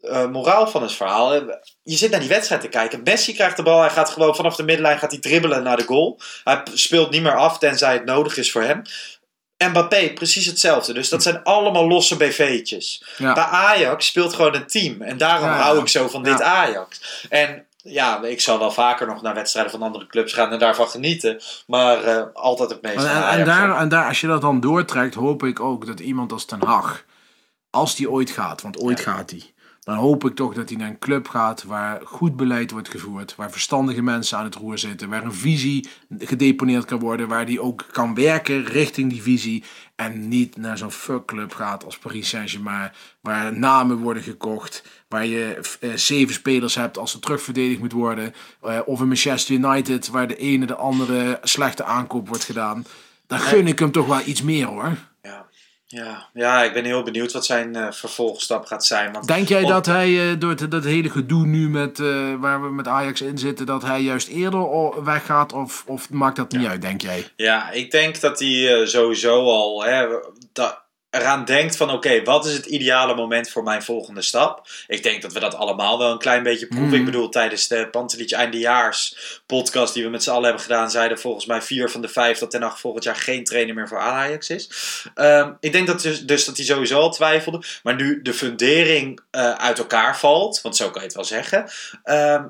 [0.00, 1.34] eh, moraal van het verhaal.
[1.34, 1.42] eh,
[1.82, 3.00] Je zit naar die wedstrijd te kijken.
[3.04, 3.80] Messi krijgt de bal.
[3.80, 6.20] Hij gaat gewoon vanaf de middenlijn gaat hij dribbelen naar de goal.
[6.44, 8.82] Hij speelt niet meer af tenzij het nodig is voor hem.
[9.58, 10.92] Mbappé, precies hetzelfde.
[10.92, 13.04] Dus dat zijn allemaal losse BV'tjes.
[13.16, 13.32] Ja.
[13.32, 15.02] Bij Ajax speelt gewoon een team.
[15.02, 16.30] En daarom Ja, hou ik zo van Ja.
[16.30, 17.00] dit Ajax.
[17.28, 20.88] En ja, ik zal wel vaker nog naar wedstrijden van andere clubs gaan en daarvan
[20.88, 21.40] genieten.
[21.66, 25.14] Maar eh, altijd het meest En, en, daar, en daar, als je dat dan doortrekt,
[25.14, 27.04] hoop ik ook dat iemand als Ten Hag,
[27.70, 29.53] als die ooit gaat, want ooit gaat hij,
[29.84, 33.36] dan hoop ik toch dat hij naar een club gaat waar goed beleid wordt gevoerd,
[33.36, 37.60] waar verstandige mensen aan het roer zitten, waar een visie gedeponeerd kan worden, waar die
[37.60, 42.92] ook kan werken richting die visie en niet naar zo'n fuckclub gaat als Paris Saint-Germain,
[43.20, 48.34] waar namen worden gekocht, waar je eh, zeven spelers hebt als er terugverdedigd moet worden,
[48.62, 52.86] eh, of in Manchester United, waar de ene de andere slechte aankoop wordt gedaan.
[53.26, 54.96] Dan gun ik hem toch wel iets meer hoor.
[55.94, 56.28] Ja.
[56.34, 56.62] Ja.
[56.62, 59.12] ik ben heel benieuwd wat zijn eh, vervolgstap gaat zijn.
[59.12, 62.62] Want Denk jij op- dat hij eh, door dat hele gedoe nu met, eh, waar
[62.62, 65.52] we met Ajax in zitten, dat hij juist eerder weggaat?
[65.52, 67.28] Of, of maakt dat niet uit, denk jij?
[67.36, 70.06] Ja, ik denk dat hij sowieso al hè,
[70.52, 70.82] da-
[71.14, 74.68] eraan denkt van oké, wat is het ideale moment voor mijn volgende stap?
[74.86, 76.88] Ik denk dat we dat allemaal wel een klein beetje proeven.
[76.88, 76.98] Mhm.
[76.98, 81.18] Ik bedoel, tijdens de Pantelic eindejaars podcast die we met z'n allen hebben gedaan, zeiden
[81.18, 83.98] volgens mij vier van de vijf dat Ten Hag volgend jaar geen trainer meer voor
[83.98, 84.70] Ajax is.
[85.14, 87.62] Ehm, ik denk dat dus, dus dat hij sowieso al twijfelde.
[87.82, 91.70] Maar nu de fundering eh, uit elkaar valt, want zo kan je het wel zeggen.
[92.02, 92.44] ehm,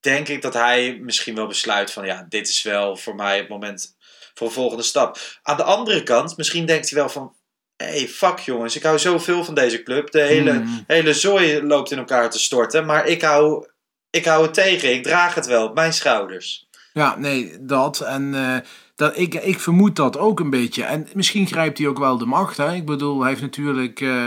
[0.00, 3.48] denk ik dat hij misschien wel besluit van ja, dit is wel voor mij het
[3.48, 3.96] moment
[4.34, 5.18] voor een volgende stap.
[5.42, 7.34] Aan de andere kant, misschien denkt hij wel van
[7.76, 10.10] hey, fuck jongens, ik hou zoveel van deze club.
[10.10, 10.84] De hele, Mm.
[10.86, 13.66] hele zooi loopt in elkaar te storten, maar ik hou,
[14.10, 14.92] ik hou het tegen.
[14.92, 16.66] Ik draag het wel op mijn schouders.
[16.92, 18.00] Ja, nee, dat.
[18.00, 18.56] En eh,
[18.94, 20.84] dat, ik, ik vermoed dat ook een beetje.
[20.84, 22.56] En misschien grijpt hij ook wel de macht.
[22.56, 22.74] Hè?
[22.74, 24.26] Ik bedoel, hij heeft natuurlijk eh,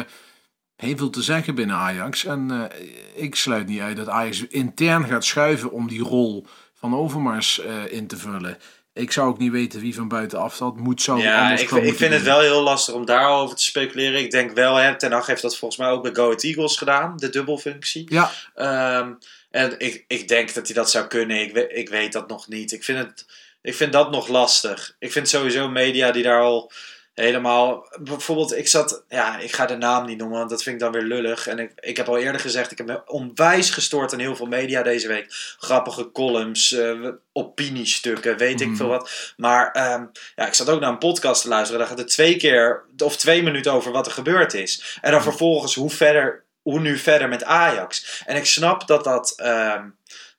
[0.75, 2.25] heel veel te zeggen binnen Ajax.
[2.25, 6.95] En eh, ik sluit niet uit dat Ajax intern gaat schuiven om die rol van
[6.95, 8.57] Overmars in te vullen.
[8.99, 11.97] Ik zou ook niet weten wie van buitenaf dat moet zo Ja, anders ik, ik
[11.97, 14.19] vind het wel heel lastig om daarover te speculeren.
[14.19, 16.77] Ik denk wel, hè, Ten Hag heeft dat volgens mij ook bij Go Ahead Eagles
[16.77, 18.05] gedaan, de dubbelfunctie.
[18.09, 19.11] Ja, Ehm,
[19.51, 21.41] en ik, ik denk dat hij dat zou kunnen.
[21.41, 22.71] Ik, ik weet dat nog niet.
[22.71, 23.25] Ik vind, het,
[23.61, 24.95] ik vind dat nog lastig.
[24.99, 26.71] Ik vind sowieso media die daar al
[27.19, 27.87] helemaal...
[27.99, 29.03] Bijvoorbeeld, ik zat...
[29.09, 31.47] Ja, ik ga de naam niet noemen, want dat vind ik dan weer lullig.
[31.47, 34.45] En ik, ik heb al eerder gezegd, ik heb me onwijs gestoord aan heel veel
[34.45, 35.25] media deze week.
[35.57, 39.33] Grappige columns, eh, opiniestukken, weet ik veel wat.
[39.37, 40.05] Maar ehm,
[40.35, 41.79] ja, ik zat ook naar een podcast te luisteren.
[41.79, 44.97] Daar gaat het twee keer of twee minuten over wat er gebeurd is.
[45.01, 48.23] En dan vervolgens hoe verder, hoe nu verder met Ajax.
[48.25, 49.87] En ik snap dat dat, ehm,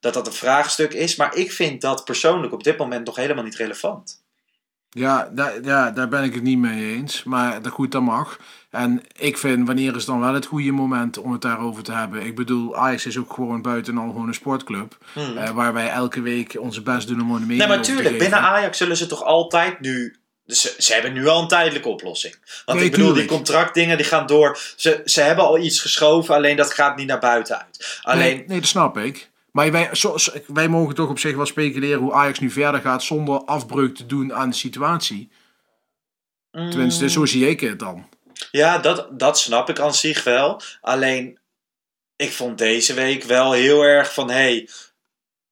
[0.01, 1.17] dat dat een vraagstuk is.
[1.17, 4.23] Maar ik vind dat persoonlijk op dit moment nog helemaal niet relevant.
[4.91, 7.23] Ja, daar, ja, daar ben ik het niet mee eens.
[7.23, 8.39] Maar dat goed, dat mag.
[8.71, 12.27] En ik vind, wanneer is dan wel het goede moment om het daarover te hebben?
[12.27, 14.97] Ik bedoel, Ajax is ook gewoon buiten al gewoon een sportclub.
[15.15, 17.59] eh, waar wij elke week onze best doen om een mening Hmm.
[17.59, 20.15] Nee, maar tuurlijk, binnen Ajax zullen ze toch altijd nu.
[20.47, 22.35] Ze, ze hebben nu al een tijdelijke oplossing.
[22.65, 23.29] Want Nee, ik bedoel, tuurlijk.
[23.29, 24.59] die contractdingen die gaan door.
[24.77, 28.01] Ze, ze hebben al iets geschoven, alleen dat gaat niet naar buiten uit.
[28.03, 29.30] Alleen, Nee, nee, dat snap ik.
[29.53, 33.03] Maar wij, zo- wij mogen toch op zich wel speculeren hoe Ajax nu verder gaat
[33.03, 35.31] zonder afbreuk te doen aan de situatie.
[36.51, 37.09] Tenminste, Mm.
[37.11, 38.09] zo zie ik het dan.
[38.51, 40.61] Ja, dat, dat snap ik aan zich wel.
[40.81, 41.39] Alleen,
[42.17, 44.31] ik vond deze week wel heel erg van...
[44.31, 44.69] hey,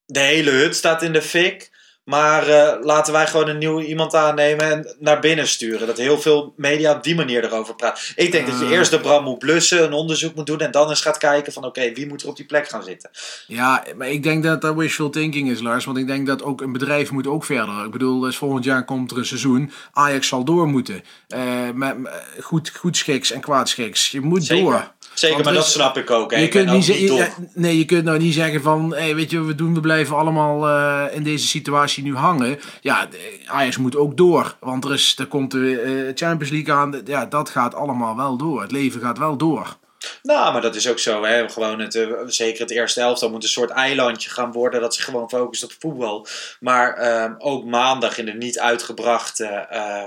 [0.07, 1.71] de hele hut staat in de fik.
[2.09, 5.87] Maar eh, laten wij gewoon een nieuw iemand aannemen en naar binnen sturen.
[5.87, 8.05] Dat heel veel media op die manier erover praten.
[8.17, 8.71] Ik denk dat je Ah.
[8.71, 10.59] eerst de Bram moet blussen, een onderzoek moet doen...
[10.59, 13.11] en dan eens gaat kijken van oké, wie moet er op die plek gaan zitten.
[13.47, 15.85] Ja, maar ik denk dat dat wishful thinking is, Lars.
[15.85, 17.85] Want ik denk dat ook een bedrijf moet ook verder.
[17.85, 19.73] Ik bedoel, dus volgend jaar komt er een seizoen.
[19.93, 21.03] Ajax zal door moeten.
[21.29, 21.43] Eh,
[21.75, 24.11] met, met goed, goed schiks en kwaad schiks.
[24.11, 24.65] Je moet Zeker.
[24.65, 24.93] door.
[25.19, 26.31] Zeker, Want maar dat is- snap ik ook.
[26.31, 26.37] Hè.
[26.37, 29.31] Je Ik kunt niet niet ja, nee, je kunt nou niet zeggen van, hey, weet
[29.31, 32.59] je wat we doen, we blijven allemaal eh, in deze situatie nu hangen.
[32.81, 33.09] Ja,
[33.47, 37.01] Ajax moet ook door, want er, is, er komt de eh, Champions League aan.
[37.05, 38.61] Ja, dat gaat allemaal wel door.
[38.63, 39.77] Het leven gaat wel door.
[40.23, 41.25] Nou, maar dat is ook zo.
[41.25, 41.49] Hè.
[41.49, 45.05] Gewoon het, eh, zeker het eerste elftal moet een soort eilandje gaan worden dat zich
[45.05, 46.27] gewoon focust op voetbal.
[46.61, 50.03] Maar ehm, ook maandag in de niet uitgebrachte eh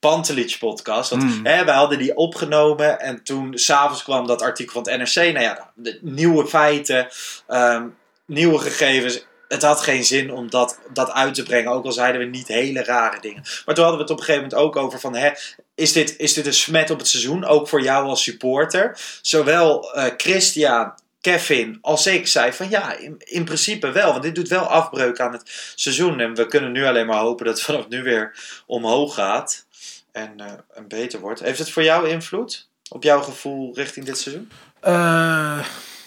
[0.00, 1.10] Pantelic podcast.
[1.10, 1.46] Want Mm.
[1.46, 5.32] hè, wij hadden die opgenomen en toen s'avonds kwam dat artikel van het NRC.
[5.32, 7.08] Nou ja, de nieuwe feiten,
[7.46, 7.86] ehm,
[8.26, 9.24] nieuwe gegevens.
[9.48, 12.48] Het had geen zin om dat, dat uit te brengen, ook al zeiden we niet
[12.48, 13.42] hele rare dingen.
[13.64, 15.14] Maar toen hadden we het op een gegeven moment ook over van...
[15.14, 15.30] Hè,
[15.76, 18.98] is, dit, is dit een smet op het seizoen, ook voor jou als supporter?
[19.22, 24.10] Zowel eh, Christian, Kevin als ik zei van ja, in, in principe wel.
[24.10, 26.20] Want dit doet wel afbreuk aan het seizoen.
[26.20, 29.66] En we kunnen nu alleen maar hopen dat het vanaf nu weer omhoog gaat.
[30.12, 31.40] En, eh, beter wordt.
[31.40, 34.50] Heeft het voor jou invloed op jouw gevoel richting dit seizoen?
[34.80, 35.66] Eh,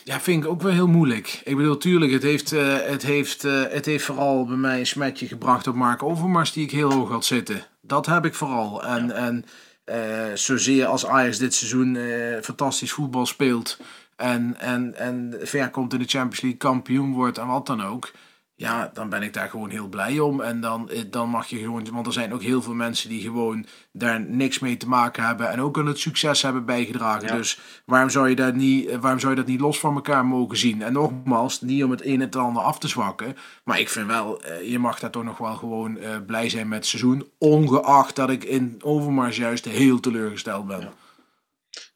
[0.09, 1.41] ja, vind ik ook wel heel moeilijk.
[1.43, 4.85] Ik bedoel, tuurlijk, het heeft, eh, het heeft, eh, het heeft vooral bij mij een
[4.85, 7.65] smetje gebracht op Mark Overmars, die ik heel hoog had zitten.
[7.81, 8.83] Dat heb ik vooral.
[8.83, 9.45] En, en
[9.83, 11.97] eh, zozeer als Ajax dit seizoen
[12.43, 13.79] fantastisch voetbal speelt
[14.15, 18.11] en, en, en ver komt in de Champions League, kampioen wordt en wat dan ook.
[18.59, 20.41] Ja, dan ben ik daar gewoon heel blij om.
[20.41, 23.21] En dan, eh, dan mag je gewoon, want er zijn ook heel veel mensen die
[23.21, 27.27] gewoon daar niks mee te maken hebben en ook aan het succes hebben bijgedragen.
[27.27, 27.35] Ja.
[27.35, 30.25] Dus waarom zou, je dat niet, eh, waarom zou je dat niet los van elkaar
[30.25, 30.81] mogen zien?
[30.81, 33.35] En nogmaals, niet om het een en het ander af te zwakken.
[33.63, 36.77] Maar ik vind wel, eh, je mag daar toch nog wel gewoon blij zijn met
[36.77, 37.29] het seizoen.
[37.37, 40.79] Ongeacht dat ik in Overmars juist heel teleurgesteld ben.
[40.79, 40.93] Ja,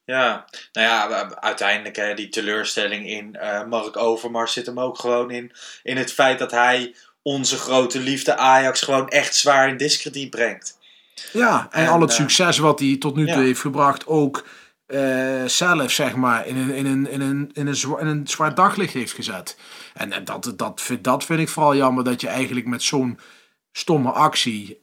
[0.05, 5.51] nou ja, uiteindelijk hè, die teleurstelling in eh, Mark Overmars zit hem ook gewoon in,
[5.83, 10.77] in het feit dat hij onze grote liefde Ajax gewoon echt zwaar in discrediet brengt.
[11.33, 13.41] Ja, en, En, al het eh, succes wat hij tot nu toe ja.
[13.41, 14.47] heeft gebracht, ook
[14.85, 18.27] eh, zelf, zeg maar, in een, in een, in een, in een, zwa- in een
[18.27, 19.57] zwaar daglicht heeft gezet.
[19.93, 23.19] En, en dat, dat, vind, dat vind ik vooral jammer, dat je eigenlijk met zo'n
[23.71, 24.81] stomme actie,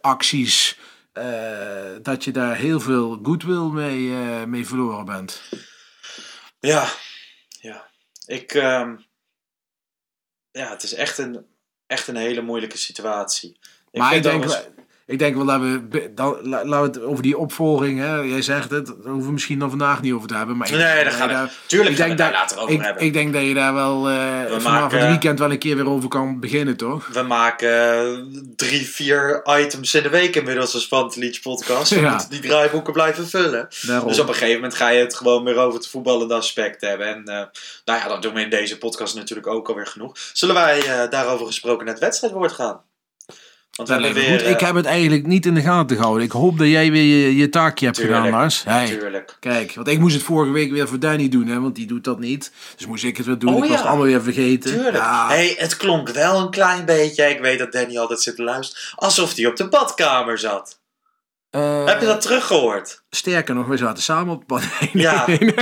[0.00, 0.78] acties,
[2.02, 5.42] dat je daar heel veel goodwill mee, eh, mee verloren bent.
[6.60, 6.88] Ja,
[7.60, 7.90] ja.
[8.26, 8.96] Ik, ehm,
[10.50, 11.46] ja, het is echt een,
[11.86, 13.58] echt een hele moeilijke situatie.
[13.90, 14.74] Ik maar ik denk, wel-
[15.06, 18.14] Ik denk wel dat we, dan, la- laten we het over die opvolging, hè.
[18.20, 20.56] jij zegt het, daar hoeven we misschien dan vandaag niet over te hebben.
[20.56, 22.80] Maar ik, Nee, daar dat gaan we- tuurlijk ik we denk daar later over ik,
[22.82, 23.02] hebben.
[23.02, 24.16] Ik denk dat je daar wel eh
[24.46, 27.06] vanaf maken- het weekend wel een keer weer over kan beginnen, toch?
[27.06, 31.90] We maken drie, vier items in de week inmiddels als Pantelich podcast.
[31.94, 32.10] We Ja.
[32.10, 33.68] moeten die draaiboeken blijven vullen.
[33.82, 34.08] Daarom.
[34.08, 37.06] Dus op een gegeven moment ga je het gewoon weer over het voetballende aspect hebben.
[37.06, 37.44] En eh,
[37.84, 40.16] nou ja, dat doen we in deze podcast natuurlijk ook alweer genoeg.
[40.32, 42.80] Zullen wij eh, daarover gesproken naar het wedstrijdwoord gaan?
[43.76, 44.30] Want we weer...
[44.30, 44.42] goed.
[44.42, 46.24] eh, ik heb het eigenlijk niet in de gaten gehouden.
[46.24, 48.64] Ik hoop dat jij weer je, je taakje hebt Tuurlijk, gedaan, Lars.
[48.64, 49.36] Hey, Tuurlijk.
[49.40, 52.04] Kijk, want ik moest het vorige week weer voor Danny doen, hè, want die doet
[52.04, 52.52] dat niet.
[52.76, 53.50] Dus moest ik het weer doen.
[53.50, 53.76] Oh ik was ja.
[53.76, 54.70] het allemaal weer vergeten.
[54.70, 54.96] Tuurlijk.
[54.96, 57.24] Ja, Hey, het klonk wel een klein beetje.
[57.30, 58.82] Ik weet dat Danny altijd zit te luisteren.
[58.94, 60.78] Alsof hij op de badkamer zat.
[61.56, 63.04] Eh, Heb je dat teruggehoord?
[63.10, 64.62] Sterker nog, we zaten samen op het pad.
[64.80, 65.24] Nee, Ja.
[65.26, 65.38] nee,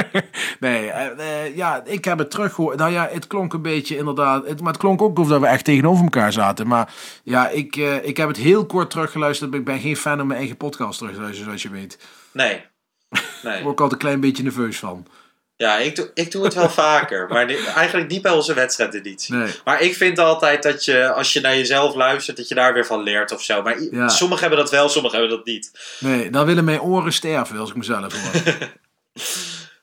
[0.60, 0.90] nee.
[0.90, 2.76] Eh, eh, ja, ik heb het teruggehoord.
[2.78, 4.46] Nou ja, het klonk een beetje inderdaad.
[4.48, 6.66] Het, maar het klonk ook of dat we echt tegenover elkaar zaten.
[6.66, 6.92] Maar
[7.24, 9.50] ja, ik, ik heb het heel kort teruggeluisterd.
[9.50, 11.98] maar Ik ben geen fan om mijn eigen podcast terug te luisteren, zoals je weet.
[12.32, 12.60] Nee.
[13.10, 13.62] Daar Nee.
[13.62, 15.06] word ik altijd een klein beetje nerveus van.
[15.56, 17.28] Ja, ik doe, ik doe het wel vaker.
[17.28, 19.34] Maar ni- eigenlijk niet bij onze wedstrijdeditie.
[19.34, 19.52] Nee.
[19.64, 22.86] Maar ik vind altijd dat je, als je naar jezelf luistert, dat je daar weer
[22.86, 23.62] van leert of zo.
[23.62, 24.08] Maar i- Ja.
[24.08, 25.70] sommigen hebben dat wel, sommigen hebben dat niet.
[26.00, 28.42] Nee, dan willen mijn oren sterven als ik mezelf hoor.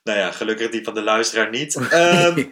[0.03, 1.75] Nou ja, gelukkig die van de luisteraar niet.
[1.89, 2.45] Ehm,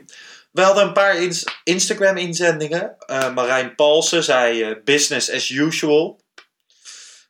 [0.51, 2.95] we hadden een paar ins- Instagram-inzendingen.
[3.05, 6.19] Eh, Marijn Palsen zei eh, business as usual.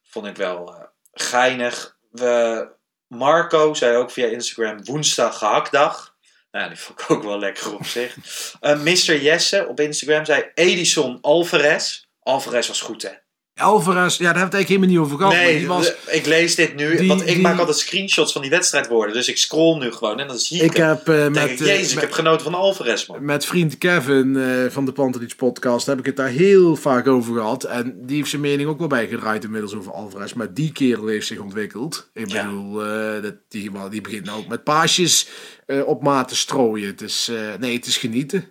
[0.10, 1.96] Vond ik wel eh, geinig.
[2.12, 2.68] We,
[3.10, 6.18] Marco zei ook via Instagram woensdag gehaktdag.
[6.52, 8.18] Nou, die vond ik ook wel lekker op zich.
[8.60, 9.22] Eh Mr.
[9.22, 12.04] Jesse op Instagram zei Edison Alvarez.
[12.20, 13.12] Alvarez was goed, hè?
[13.60, 15.34] Alvarez, ja, daar hebben we het eigenlijk helemaal niet over gehad.
[15.34, 17.78] maar Nee, die was, de- ik lees dit nu, die- want ik die- maak altijd
[17.78, 19.14] screenshots van die wedstrijdwoorden.
[19.14, 20.88] Dus ik scroll nu gewoon en dan zie ik, ik hem.
[20.88, 23.26] heb eh, Dan denk met, ik, eh, jezus, ik heb genoten van Alvarez, man.
[23.26, 27.34] met vriend Kevin eh, van de Pantelits podcast heb ik het daar heel vaak over
[27.34, 27.64] gehad.
[27.64, 30.34] En die heeft zijn mening ook wel bijgedraaid inmiddels over Alvarez.
[30.34, 32.10] Maar die kerel heeft zich ontwikkeld.
[32.14, 32.46] Ik Ja.
[32.46, 35.28] bedoel, eh, dat, die, die begint nou ook met paasjes
[35.66, 36.88] eh, op maat te strooien.
[36.88, 38.46] Het is, eh, nee, het is genieten.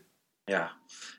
[0.45, 0.73] Ja,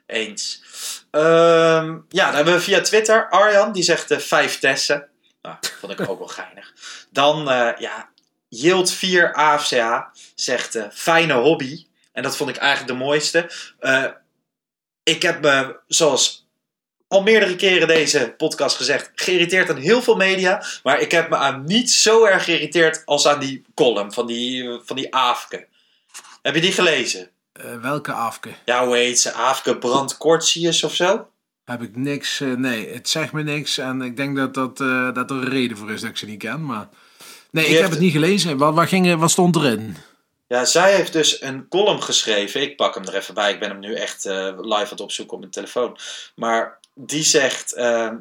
[0.06, 0.64] eens.
[1.12, 5.08] Ehm, ja, dan hebben we via Twitter Arjan, die zegt eh, vijf tessen.
[5.42, 6.74] Nou, vond ik ook wel geinig.
[7.12, 8.10] Dan, eh, ja,
[8.48, 11.86] Yield 4 AFCA zegt eh, fijne hobby.
[12.12, 13.50] En dat vond ik eigenlijk de mooiste.
[15.04, 16.48] Ik heb me, zoals
[17.08, 20.64] al meerdere keren deze podcast gezegd, geïrriteerd aan heel veel media.
[20.84, 24.80] Maar ik heb me aan niet zo erg geïrriteerd als aan die column van die,
[24.84, 25.68] van die Aafke.
[26.42, 27.30] Heb je die gelezen?
[27.52, 28.50] Eh, welke afke?
[28.66, 29.34] Ja, hoe heet ze?
[29.34, 31.28] Aafke Brandkortius of zo?
[31.66, 32.40] Heb ik niks.
[32.40, 33.78] eh, nee, het zegt me niks.
[33.78, 36.26] En ik denk dat, dat, eh, dat er een reden voor is dat ik ze
[36.26, 36.66] niet ken.
[36.66, 36.90] Maar
[37.52, 38.58] nee, ik heb het niet gelezen.
[38.58, 39.98] Wat, wat, ging, wat stond erin?
[40.48, 42.62] Ja, zij heeft dus een column geschreven.
[42.62, 43.52] Ik pak hem er even bij.
[43.54, 45.98] Ik ben hem nu echt live aan het opzoeken op mijn telefoon.
[46.36, 48.16] Maar die zegt ehm,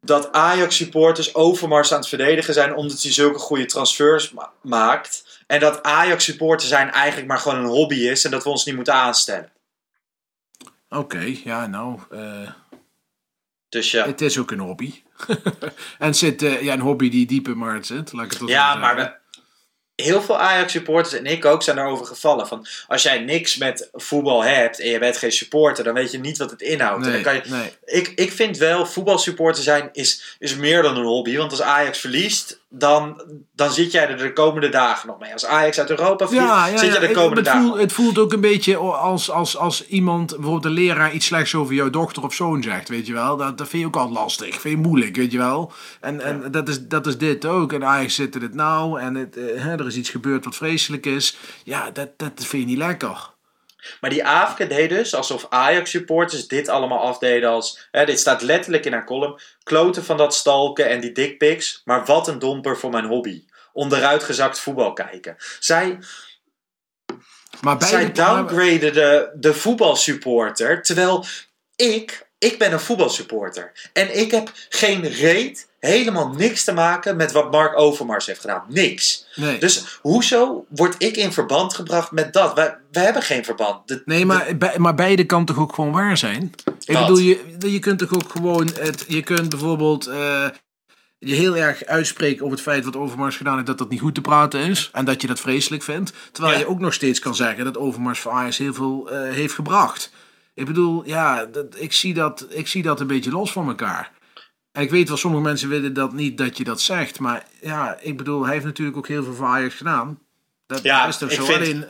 [0.00, 5.33] dat Ajax supporters Overmars aan het verdedigen zijn omdat hij zulke goede transfers ma- maakt.
[5.46, 8.64] En dat Ajax supporter zijn eigenlijk maar gewoon een hobby is en dat we ons
[8.64, 9.52] niet moeten aanstellen.
[10.88, 12.00] Oké, ja, nou.
[12.10, 12.50] eh,
[13.68, 15.02] Dus ja, Het is ook een hobby.
[15.98, 18.12] en zit, eh, ja, een hobby die diep in mijn hart zit.
[18.12, 19.14] Laat ik het ja maar we,
[19.94, 22.46] heel veel Ajax supporters en ik ook zijn daarover gevallen.
[22.48, 26.18] Van, als jij niks met voetbal hebt en je bent geen supporter, dan weet je
[26.18, 27.06] niet wat het inhoudt.
[27.06, 27.72] En dan kan je, nee.
[27.84, 31.36] Ik, ik vind wel, voetbalsupporter zijn is, is meer dan een hobby.
[31.36, 33.22] Want als Ajax verliest, dan,
[33.54, 35.32] dan zit jij er de komende dagen nog mee.
[35.32, 37.92] Als Ajax uit Europa vliegt, Ja, ja, zit de het- komende het, dagen voelt, het
[37.92, 41.90] voelt ook een beetje als, als, als iemand, bijvoorbeeld een leraar, iets slechts over jouw
[41.90, 43.36] dochter of zoon zegt, weet je wel.
[43.36, 45.72] Dat, dat vind je ook altijd lastig, vind je moeilijk, weet je wel.
[46.00, 47.72] En, en dat, is, dat is dit ook.
[47.72, 50.56] En Ajax zit in het nou en het, eh, hè, er is iets gebeurd wat
[50.56, 51.36] vreselijk is.
[51.64, 53.32] Ja, dat, dat vind je niet lekker.
[54.00, 57.88] Maar die Aafke deed dus alsof Ajax supporters dit allemaal afdeden als...
[57.90, 59.38] Hè, dit staat letterlijk in haar column.
[59.62, 61.80] Kloten van dat stalken en die dickpics.
[61.84, 63.44] Maar wat een domper voor mijn hobby.
[63.72, 65.36] Onderuitgezakt voetbal kijken.
[65.58, 65.98] Zij,
[67.60, 70.82] Maar bij zij de- downgraden de, de voetbalsupporter.
[70.82, 71.24] Terwijl
[71.76, 73.72] ik, ik ben een voetbalsupporter.
[73.92, 78.64] En ik heb geen reet, helemaal niks te maken met wat Mark Overmars heeft gedaan.
[78.68, 79.26] Niks.
[79.34, 79.58] Nee.
[79.58, 82.54] Dus hoezo word ik in verband gebracht met dat?
[82.54, 83.88] Wij, wij hebben geen verband.
[83.88, 86.52] De- Nee, maar, bij- maar beide kan toch ook gewoon waar zijn?
[86.84, 88.70] Ik bedoel, je, je kunt toch ook gewoon...
[88.80, 90.46] Het, je kunt bijvoorbeeld eh,
[91.18, 93.66] je heel erg uitspreken over het feit wat Overmars gedaan heeft...
[93.66, 94.90] dat dat niet goed te praten is.
[94.92, 96.12] En dat je dat vreselijk vindt.
[96.32, 96.60] Terwijl Ja.
[96.60, 100.10] je ook nog steeds kan zeggen dat Overmars voor Ajax heel veel eh, heeft gebracht.
[100.54, 104.12] Ik bedoel, ja, dat, ik, zie dat, ik zie dat een beetje los van elkaar.
[104.72, 107.18] En ik weet wel, sommige mensen willen dat niet dat je dat zegt.
[107.18, 110.18] Maar ja, ik bedoel, hij heeft natuurlijk ook heel veel voor Ajax gedaan.
[110.66, 111.44] Dat Ja, is toch ik zo?
[111.44, 111.84] vind- Alleen,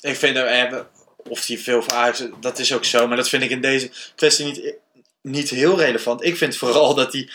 [0.00, 3.06] Ik vind we hebben, of die veel voor Ajax, dat is ook zo.
[3.08, 4.74] Maar dat vind ik in deze kwestie niet,
[5.22, 6.24] niet heel relevant.
[6.24, 7.30] Ik vind vooral dat hij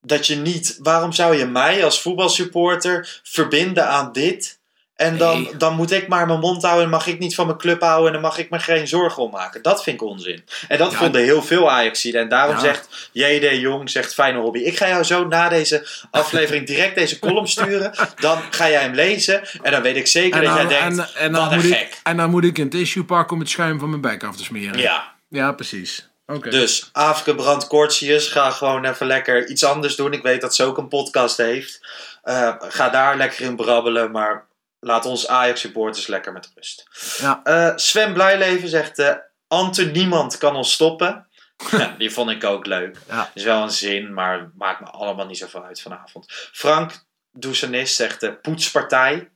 [0.00, 4.58] dat je niet, waarom zou je mij als voetbalsupporter verbinden aan dit?
[4.96, 5.56] En dan, Nee.
[5.56, 8.06] dan moet ik maar mijn mond houden en mag ik niet van mijn club houden
[8.06, 9.62] en dan mag ik me geen zorgen om maken.
[9.62, 10.44] Dat vind ik onzin.
[10.68, 10.98] En dat Ja.
[10.98, 12.20] vonden heel veel Ajaxiden.
[12.20, 12.60] En daarom Ja.
[12.60, 14.58] zegt JD Jong, zegt fijne hobby.
[14.58, 17.92] Ik ga jou zo na deze aflevering direct deze column sturen.
[18.20, 21.32] Dan ga jij hem lezen en dan weet ik zeker dat jij denkt, en, en,
[21.32, 22.00] wat dan een moet ik, gek.
[22.02, 24.44] en dan moet ik een tissue pakken om het schuim van mijn bek af te
[24.44, 24.78] smeren.
[24.78, 26.08] Ja, Ja, precies.
[26.26, 26.50] Oké.
[26.50, 30.12] Dus Afrika Brand Kortjes, ga gewoon even lekker iets anders doen.
[30.12, 31.80] Ik weet dat ze ook een podcast heeft.
[32.22, 34.44] Eh, ga daar lekker in brabbelen, maar
[34.84, 36.84] laat ons Ajax supporters lekker met rust.
[37.18, 37.40] Ja.
[37.44, 39.14] Eh, Sven Blijleven zegt, eh
[39.48, 41.26] Ante niemand kan ons stoppen.
[41.70, 42.96] Ja, die vond ik ook leuk.
[43.08, 43.30] Ja.
[43.34, 46.26] Is wel een zin, maar maakt me allemaal niet zoveel uit vanavond.
[46.52, 49.30] Frank Doucenis zegt de poetspartij.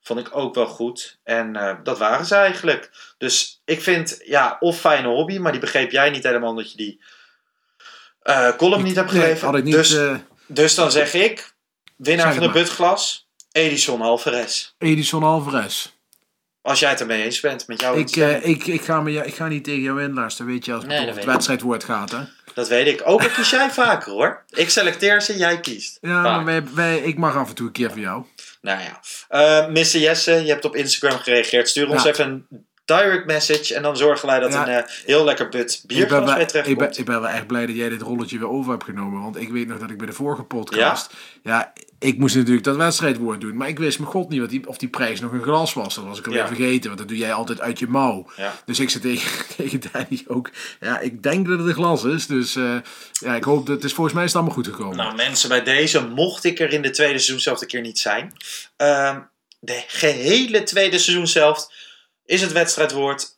[0.00, 1.18] Vond ik ook wel goed.
[1.22, 2.90] En eh, dat waren ze eigenlijk.
[3.18, 6.76] Dus ik vind, ja, of fijne hobby, maar die begreep jij niet helemaal omdat je
[6.76, 7.00] die
[8.22, 9.74] eh, column niet hebt Nee, had ik niet.
[9.74, 10.16] dus, eh,
[10.46, 11.54] dus dan zeg ik,
[11.96, 12.62] winnaar Zeg van de maar.
[12.62, 13.23] Butglas,
[13.54, 14.72] Edison Alvarez.
[14.78, 15.88] Edison Alvarez.
[16.62, 19.34] Als jij het ermee eens bent met jouw Ik, eh, ik, ik, ga me, ik
[19.34, 22.18] ga niet tegen jou inluisteren, weet je, als het Nee, het wedstrijdwoord gaat, hè?
[22.54, 23.00] Dat weet ik.
[23.04, 24.44] Ook al kies jij vaker hoor.
[24.50, 25.98] Ik selecteer ze, jij kiest.
[26.00, 26.34] Ja, Vaak.
[26.36, 28.24] maar wij, wij, ik mag af en toe een keer voor jou.
[28.60, 29.00] Nou ja.
[29.28, 29.98] Eh Mr.
[29.98, 31.68] Jesse, je hebt op Instagram gereageerd.
[31.68, 32.10] Stuur ons Ja.
[32.10, 33.74] even een direct message.
[33.74, 34.68] En dan zorgen wij dat Ja.
[34.68, 37.20] een eh, heel lekker but Ik ben, bierglas wel, mee terecht ik, ben, ik ben
[37.20, 39.22] wel echt blij dat jij dit rolletje weer over hebt genomen.
[39.22, 41.12] Want ik weet nog dat ik bij de vorige podcast...
[41.42, 43.56] Ja, ik moest natuurlijk dat wedstrijdwoord doen.
[43.56, 45.94] Maar ik wist mijn god niet wat die, of die prijs nog een glas was.
[45.94, 46.46] Dat was ik alweer Ja.
[46.46, 46.86] vergeten.
[46.86, 48.26] Want dat doe jij altijd uit je mouw.
[48.64, 50.50] Dus ik zei tegen, tegen Danny ook...
[50.80, 52.26] Ja, ik denk dat het een glas is.
[52.26, 52.76] Dus eh,
[53.12, 53.74] ja, ik hoop dat...
[53.74, 54.96] Het is, volgens mij is het allemaal goed gekomen.
[54.96, 57.98] Nou mensen, bij deze mocht ik er in de tweede seizoen zelf een keer niet
[57.98, 58.32] zijn.
[58.76, 59.20] Ehm,
[59.60, 61.68] de gehele tweede seizoen zelf
[62.24, 63.32] is het wedstrijdwoord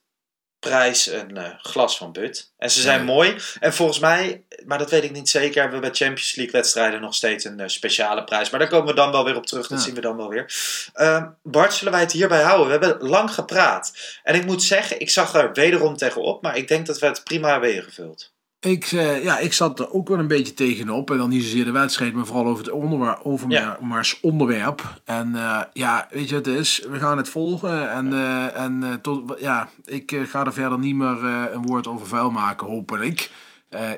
[0.58, 2.52] prijs een eh, glas van But.
[2.58, 3.04] En ze zijn Ja.
[3.04, 3.36] mooi.
[3.60, 7.00] En volgens mij, maar dat weet ik niet zeker, hebben we bij Champions League wedstrijden
[7.00, 8.50] nog steeds een eh, speciale prijs.
[8.50, 9.66] Maar daar komen we dan wel weer op terug.
[9.66, 9.84] Dat Ja.
[9.84, 10.54] zien we dan wel weer.
[10.92, 12.66] Ehm, Bart, zullen wij het hierbij houden?
[12.80, 13.92] We hebben lang gepraat.
[14.22, 16.42] En ik moet zeggen, ik zag er wederom tegenop.
[16.42, 18.34] Maar ik denk dat we het prima hebben ingevuld.
[18.60, 21.10] Ik, eh, ja, ik zat er ook wel een beetje tegenop.
[21.10, 23.78] En dan niet zozeer de wedstrijd, maar vooral over het onderwerp, over Ja.
[24.20, 25.00] onderwerp.
[25.04, 26.86] En eh, ja, weet je wat het is?
[26.90, 27.90] We gaan het volgen.
[27.90, 32.30] En, eh, en tot, ja, ik ga er verder niet meer een woord over vuil
[32.30, 33.30] maken, hopelijk.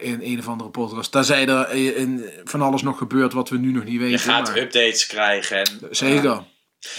[0.00, 1.12] in een of andere podcast.
[1.12, 4.11] Daar zei er in van alles nog gebeurt wat we nu nog niet weten.
[4.11, 5.59] Je gaat maar- updates krijgen.
[5.62, 6.42] En, Zeker.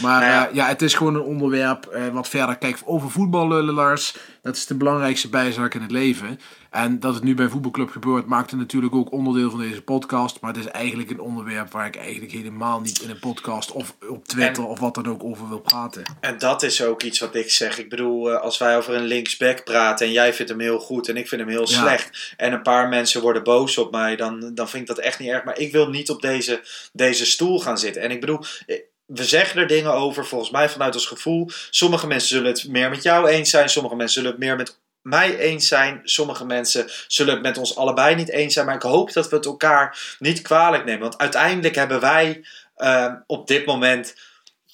[0.02, 0.42] Maar Nou ja.
[0.42, 0.50] ja.
[0.54, 4.16] ja, het is gewoon een onderwerp eh, wat verder kijkt over voetbal lullen, Lars.
[4.42, 6.40] Dat is de belangrijkste bijzaak in het leven.
[6.70, 9.82] En dat het nu bij een voetbalclub gebeurt, maakt het natuurlijk ook onderdeel van deze
[9.82, 10.40] podcast.
[10.42, 13.96] Maar het is eigenlijk een onderwerp waar ik eigenlijk helemaal niet in een podcast of
[14.10, 16.04] op Twitter En- of wat dan ook over wil praten.
[16.20, 17.78] En dat is ook iets wat ik zeg.
[17.80, 21.10] Ik bedoel, eh, als wij over een linksback praten en jij vindt hem heel goed
[21.10, 21.82] en ik vind hem heel Ja.
[21.82, 22.34] slecht.
[22.38, 25.30] En een paar mensen worden boos op mij, dan, dan vind ik dat echt niet
[25.30, 25.44] erg.
[25.44, 26.62] Maar ik wil niet op deze,
[26.94, 28.02] deze stoel gaan zitten.
[28.02, 28.78] En ik bedoel, eh,
[29.10, 31.50] we zeggen er dingen over, volgens mij vanuit ons gevoel.
[31.70, 34.78] Sommige mensen zullen het meer met jou eens zijn, sommige mensen zullen het meer met
[35.02, 36.02] mij eens zijn.
[36.04, 38.66] Sommige mensen zullen het met ons allebei niet eens zijn.
[38.66, 41.02] Maar ik hoop dat we het elkaar niet kwalijk nemen.
[41.02, 42.46] Want uiteindelijk hebben wij
[42.76, 44.16] eh, op dit moment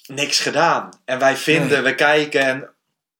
[0.06, 0.90] niks gedaan.
[1.04, 1.92] En wij vinden, Nee.
[1.92, 2.70] we kijken, en,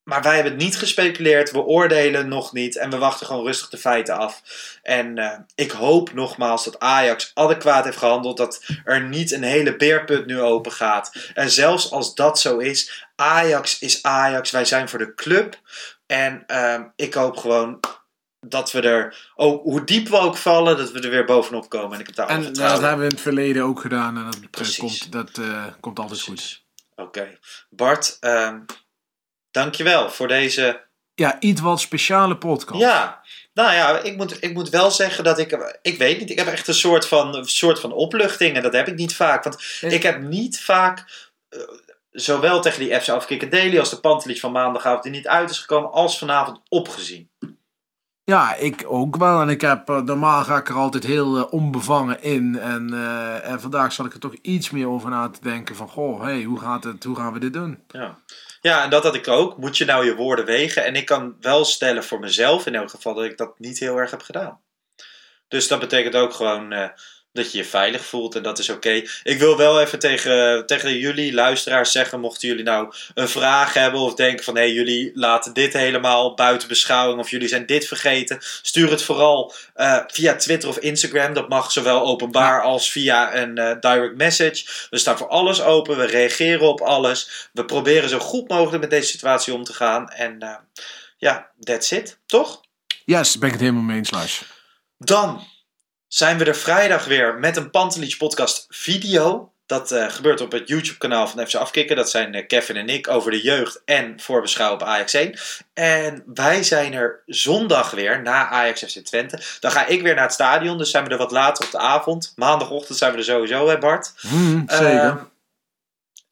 [0.07, 1.51] maar wij hebben het niet gespeculeerd.
[1.51, 4.43] We oordelen nog niet en we wachten gewoon rustig de feiten af.
[4.83, 8.37] En eh, ik hoop nogmaals dat Ajax adequaat heeft gehandeld.
[8.37, 11.31] Dat er niet een hele beerput nu open gaat.
[11.35, 14.51] En zelfs als dat zo is, Ajax is Ajax.
[14.51, 15.61] Wij zijn voor de club.
[16.07, 17.81] En ehm, ik hoop gewoon
[18.41, 21.93] dat we er, ook, hoe diep we ook vallen, dat we er weer bovenop komen.
[21.93, 24.17] En ik heb daar En dat hebben we in het verleden ook gedaan.
[24.17, 26.65] En dat, eh, komt, dat eh, komt altijd goed.
[26.95, 27.39] Oké.
[27.71, 28.59] Bart, ehm
[29.57, 30.85] dankjewel voor deze
[31.15, 32.81] Ja, iets wat speciale podcast.
[32.81, 33.23] Ja,
[33.55, 36.47] nou ja, ik moet, ik moet wel zeggen dat ik, ik weet niet, ik heb
[36.47, 39.45] echt een soort van, een soort van opluchting en dat heb ik niet vaak.
[39.45, 41.61] Want ik heb niet vaak, eh,
[42.11, 45.59] zowel tegen die FC Afkikken Daily als de Pantelich van maandagavond die niet uit is
[45.59, 47.31] gekomen, als vanavond opgezien.
[48.25, 49.41] Ja, ik ook wel.
[49.41, 52.59] En ik heb, eh, normaal ga ik er altijd heel eh, onbevangen in.
[52.59, 52.93] En,
[53.43, 55.89] en vandaag zat ik er toch iets meer over na te denken van...
[55.89, 57.83] Goh, hey, hoe, gaat het, hoe gaan we dit doen?
[57.89, 58.19] Ja.
[58.67, 59.57] Ja, en dat had ik ook.
[59.57, 60.85] Moet je nou je woorden wegen?
[60.85, 63.97] En ik kan wel stellen voor mezelf in elk geval dat ik dat niet heel
[63.97, 64.61] erg heb gedaan.
[65.49, 66.89] Dus dat betekent ook gewoon eh,
[67.37, 69.03] dat je je veilig voelt en dat is oké.
[69.23, 74.01] Ik wil wel even tegen, tegen jullie luisteraars zeggen, mochten jullie nou een vraag hebben
[74.01, 77.87] of denken van hé, hey, jullie laten dit helemaal buiten beschouwing of jullie zijn dit
[77.87, 81.35] vergeten, stuur het vooral eh, via Twitter of Instagram.
[81.35, 84.65] Dat mag zowel openbaar als via een eh, direct message.
[84.91, 87.49] We staan voor alles open, we reageren op alles.
[87.53, 90.09] We proberen zo goed mogelijk met deze situatie om te gaan.
[90.09, 90.57] En eh,
[91.17, 92.61] ja, that's it, toch?
[93.05, 94.43] Yes, ben ik het helemaal mee eens, Lars.
[94.99, 95.47] Dan
[96.09, 99.51] zijn we er vrijdag weer met een Pantelich podcast video.
[99.67, 101.97] Dat uh, gebeurt op het YouTube kanaal van FC Afkikken.
[101.97, 105.39] Dat zijn uh, Kevin en ik over de jeugd en voorbeschouwen op Ajax 1.
[105.75, 109.41] En wij zijn er zondag weer na Ajax FC Twente.
[109.61, 110.79] Dan ga ik weer naar het stadion.
[110.79, 112.33] Dus zijn we er wat later op de avond.
[112.37, 114.13] Maandagochtend zijn we er sowieso, hè Bart?
[114.23, 115.05] Mm, zeker.
[115.05, 115.15] Uh,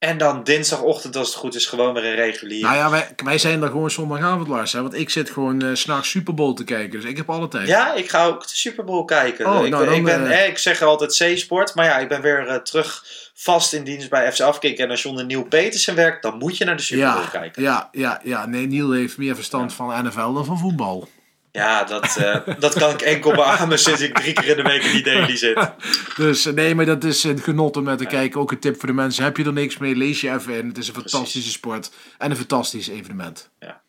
[0.05, 2.62] en dan dinsdagochtend, als het goed is, gewoon weer een regulier.
[2.62, 4.72] Nou ja, wij, wij zijn er gewoon zondagavond, Lars.
[4.72, 4.82] Hè?
[4.82, 7.00] Want ik zit gewoon uh, s'nachts Super Bowl te kijken.
[7.00, 7.68] Dus ik heb alle tijd.
[7.68, 9.46] Ja, ik ga ook de Super Bowl kijken.
[9.46, 11.74] Oh, ik, nou, dan, ik, ben, uh, ik zeg altijd C-sport.
[11.74, 14.84] Maar ja, ik ben weer uh, terug vast in dienst bij FC Afkikken.
[14.84, 17.28] En als je onder Neil Petersen werkt, dan moet je naar de Super Bowl ja,
[17.28, 17.62] kijken.
[17.62, 18.46] Ja, ja, ja.
[18.46, 19.76] Nee, Neil heeft meer verstand ja.
[19.76, 21.09] van NFL dan van voetbal.
[21.57, 24.82] Ja, dat, uh, dat kan ik enkel beamen sinds ik drie keer in de week
[24.82, 25.70] in die daily zit.
[26.16, 28.40] Dus nee, maar dat is een genot om naar te kijken.
[28.40, 29.24] Ook een tip voor de mensen.
[29.24, 30.68] Heb je er niks mee, lees je even in.
[30.68, 31.52] Het is een fantastische Precies.
[31.52, 33.50] sport en een fantastisch evenement.
[33.59, 33.82] Ja.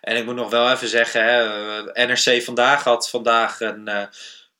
[0.00, 4.02] En ik moet nog wel even zeggen, hè, NRC Vandaag had vandaag een uh,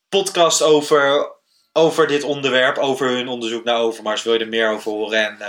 [0.09, 1.33] podcast over,
[1.77, 4.23] over dit onderwerp, over hun onderzoek naar Overmars.
[4.23, 5.27] Wil je er meer over horen?
[5.27, 5.47] En uh,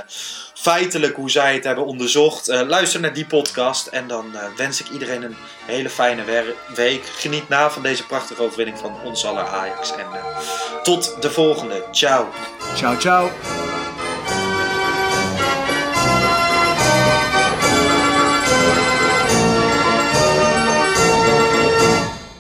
[0.54, 2.50] feitelijk hoe zij het hebben onderzocht.
[2.50, 3.88] Uh, luister naar die podcast.
[3.88, 6.24] En dan uh, wens ik iedereen een hele fijne
[6.76, 7.06] week.
[7.06, 9.96] Geniet na van deze prachtige overwinning van ons aller Ajax.
[9.96, 10.06] En
[10.84, 11.84] tot de volgende.
[11.92, 12.28] Ciao.
[12.76, 13.30] Ciao, ciao.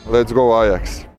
[0.09, 1.07] Let's go Ajax.